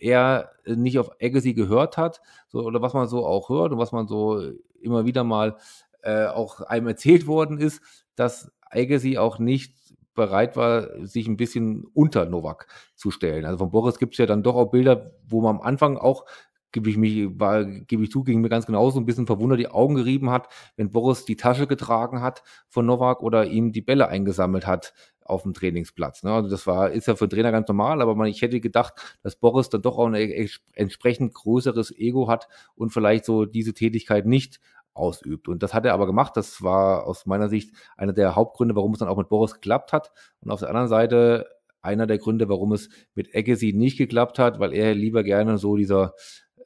[0.00, 3.92] er nicht auf Agassi gehört hat, so, oder was man so auch hört und was
[3.92, 4.40] man so
[4.80, 5.56] immer wieder mal
[6.02, 7.82] äh, auch einem erzählt worden ist,
[8.14, 9.74] dass Agassi auch nicht
[10.14, 12.66] bereit war, sich ein bisschen unter Novak
[12.96, 13.44] zu stellen.
[13.44, 16.26] Also von Boris gibt es ja dann doch auch Bilder, wo man am Anfang auch
[16.72, 19.68] gebe ich mich, war, gebe ich zu, ging mir ganz genauso ein bisschen verwundert die
[19.68, 24.08] Augen gerieben hat, wenn Boris die Tasche getragen hat von Novak oder ihm die Bälle
[24.08, 24.92] eingesammelt hat
[25.28, 26.22] auf dem Trainingsplatz.
[26.22, 26.32] Ne?
[26.32, 29.36] Also das war, ist ja für Trainer ganz normal, aber man, ich hätte gedacht, dass
[29.36, 34.60] Boris dann doch auch ein entsprechend größeres Ego hat und vielleicht so diese Tätigkeit nicht
[34.94, 35.48] ausübt.
[35.48, 36.36] Und das hat er aber gemacht.
[36.36, 39.92] Das war aus meiner Sicht einer der Hauptgründe, warum es dann auch mit Boris geklappt
[39.92, 40.10] hat.
[40.40, 41.46] Und auf der anderen Seite
[41.80, 45.76] einer der Gründe, warum es mit Agassi nicht geklappt hat, weil er lieber gerne so
[45.76, 46.14] dieser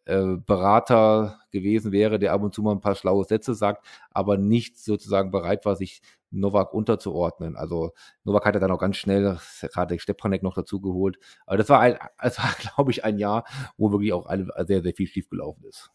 [0.04, 4.36] äh, Berater gewesen wäre, der ab und zu mal ein paar schlaue Sätze sagt, aber
[4.36, 7.56] nicht sozusagen bereit war, sich Novak unterzuordnen.
[7.56, 7.92] Also
[8.24, 11.18] Novak hat er dann auch ganz schnell gerade Stepanek noch dazu geholt.
[11.46, 13.44] Aber das war, ein, das war, glaube ich, ein Jahr,
[13.76, 14.28] wo wirklich auch
[14.66, 15.90] sehr, sehr viel schiefgelaufen ist.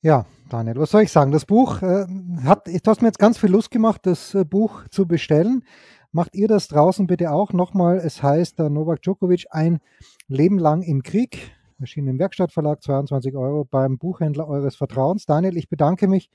[0.00, 1.30] Ja, Daniel, was soll ich sagen?
[1.30, 2.06] Das Buch äh,
[2.44, 5.64] hat, du hast mir jetzt ganz viel Lust gemacht, das äh, Buch zu bestellen.
[6.10, 7.98] Macht ihr das draußen bitte auch nochmal?
[7.98, 9.78] Es heißt äh, Novak Djokovic ein
[10.26, 11.52] Leben lang im Krieg
[11.82, 15.26] erschienen im Werkstattverlag, 22 Euro beim Buchhändler eures Vertrauens.
[15.26, 16.30] Daniel, ich bedanke mich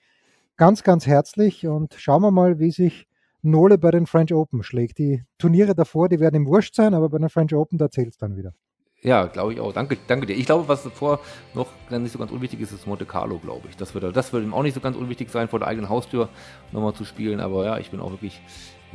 [0.58, 3.08] ganz, ganz herzlich und schauen wir mal, wie sich
[3.42, 4.98] Nole bei den French Open schlägt.
[4.98, 8.10] Die Turniere davor, die werden im Wurscht sein, aber bei den French Open, da zählt
[8.10, 8.54] es dann wieder.
[9.02, 9.74] Ja, glaube ich auch.
[9.74, 10.36] Danke, danke dir.
[10.36, 11.20] Ich glaube, was vor
[11.54, 13.78] noch nicht so ganz unwichtig ist, ist Monte Carlo, glaube ich.
[13.78, 16.30] Das wird, das wird ihm auch nicht so ganz unwichtig sein, vor der eigenen Haustür
[16.72, 17.40] nochmal zu spielen.
[17.40, 18.42] Aber ja, ich bin auch wirklich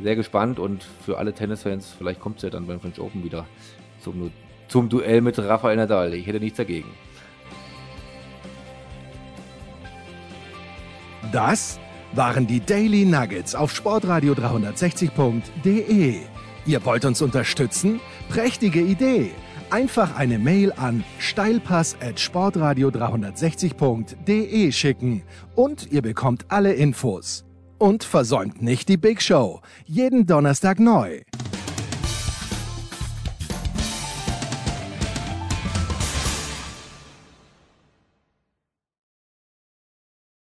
[0.01, 3.45] sehr gespannt und für alle Tennisfans, vielleicht kommt es ja dann beim French Open wieder
[4.01, 4.31] zum
[4.73, 6.15] zum Duell mit Rafael Nadal.
[6.15, 6.89] Ich hätte nichts dagegen.
[11.31, 11.79] Das
[12.13, 16.21] waren die Daily Nuggets auf sportradio 360.de.
[16.65, 17.99] Ihr wollt uns unterstützen?
[18.29, 19.29] Prächtige Idee!
[19.69, 25.21] Einfach eine Mail an steilpass at sportradio 360.de schicken
[25.53, 27.45] und ihr bekommt alle Infos.
[27.77, 29.61] Und versäumt nicht die Big Show.
[29.85, 31.21] Jeden Donnerstag neu.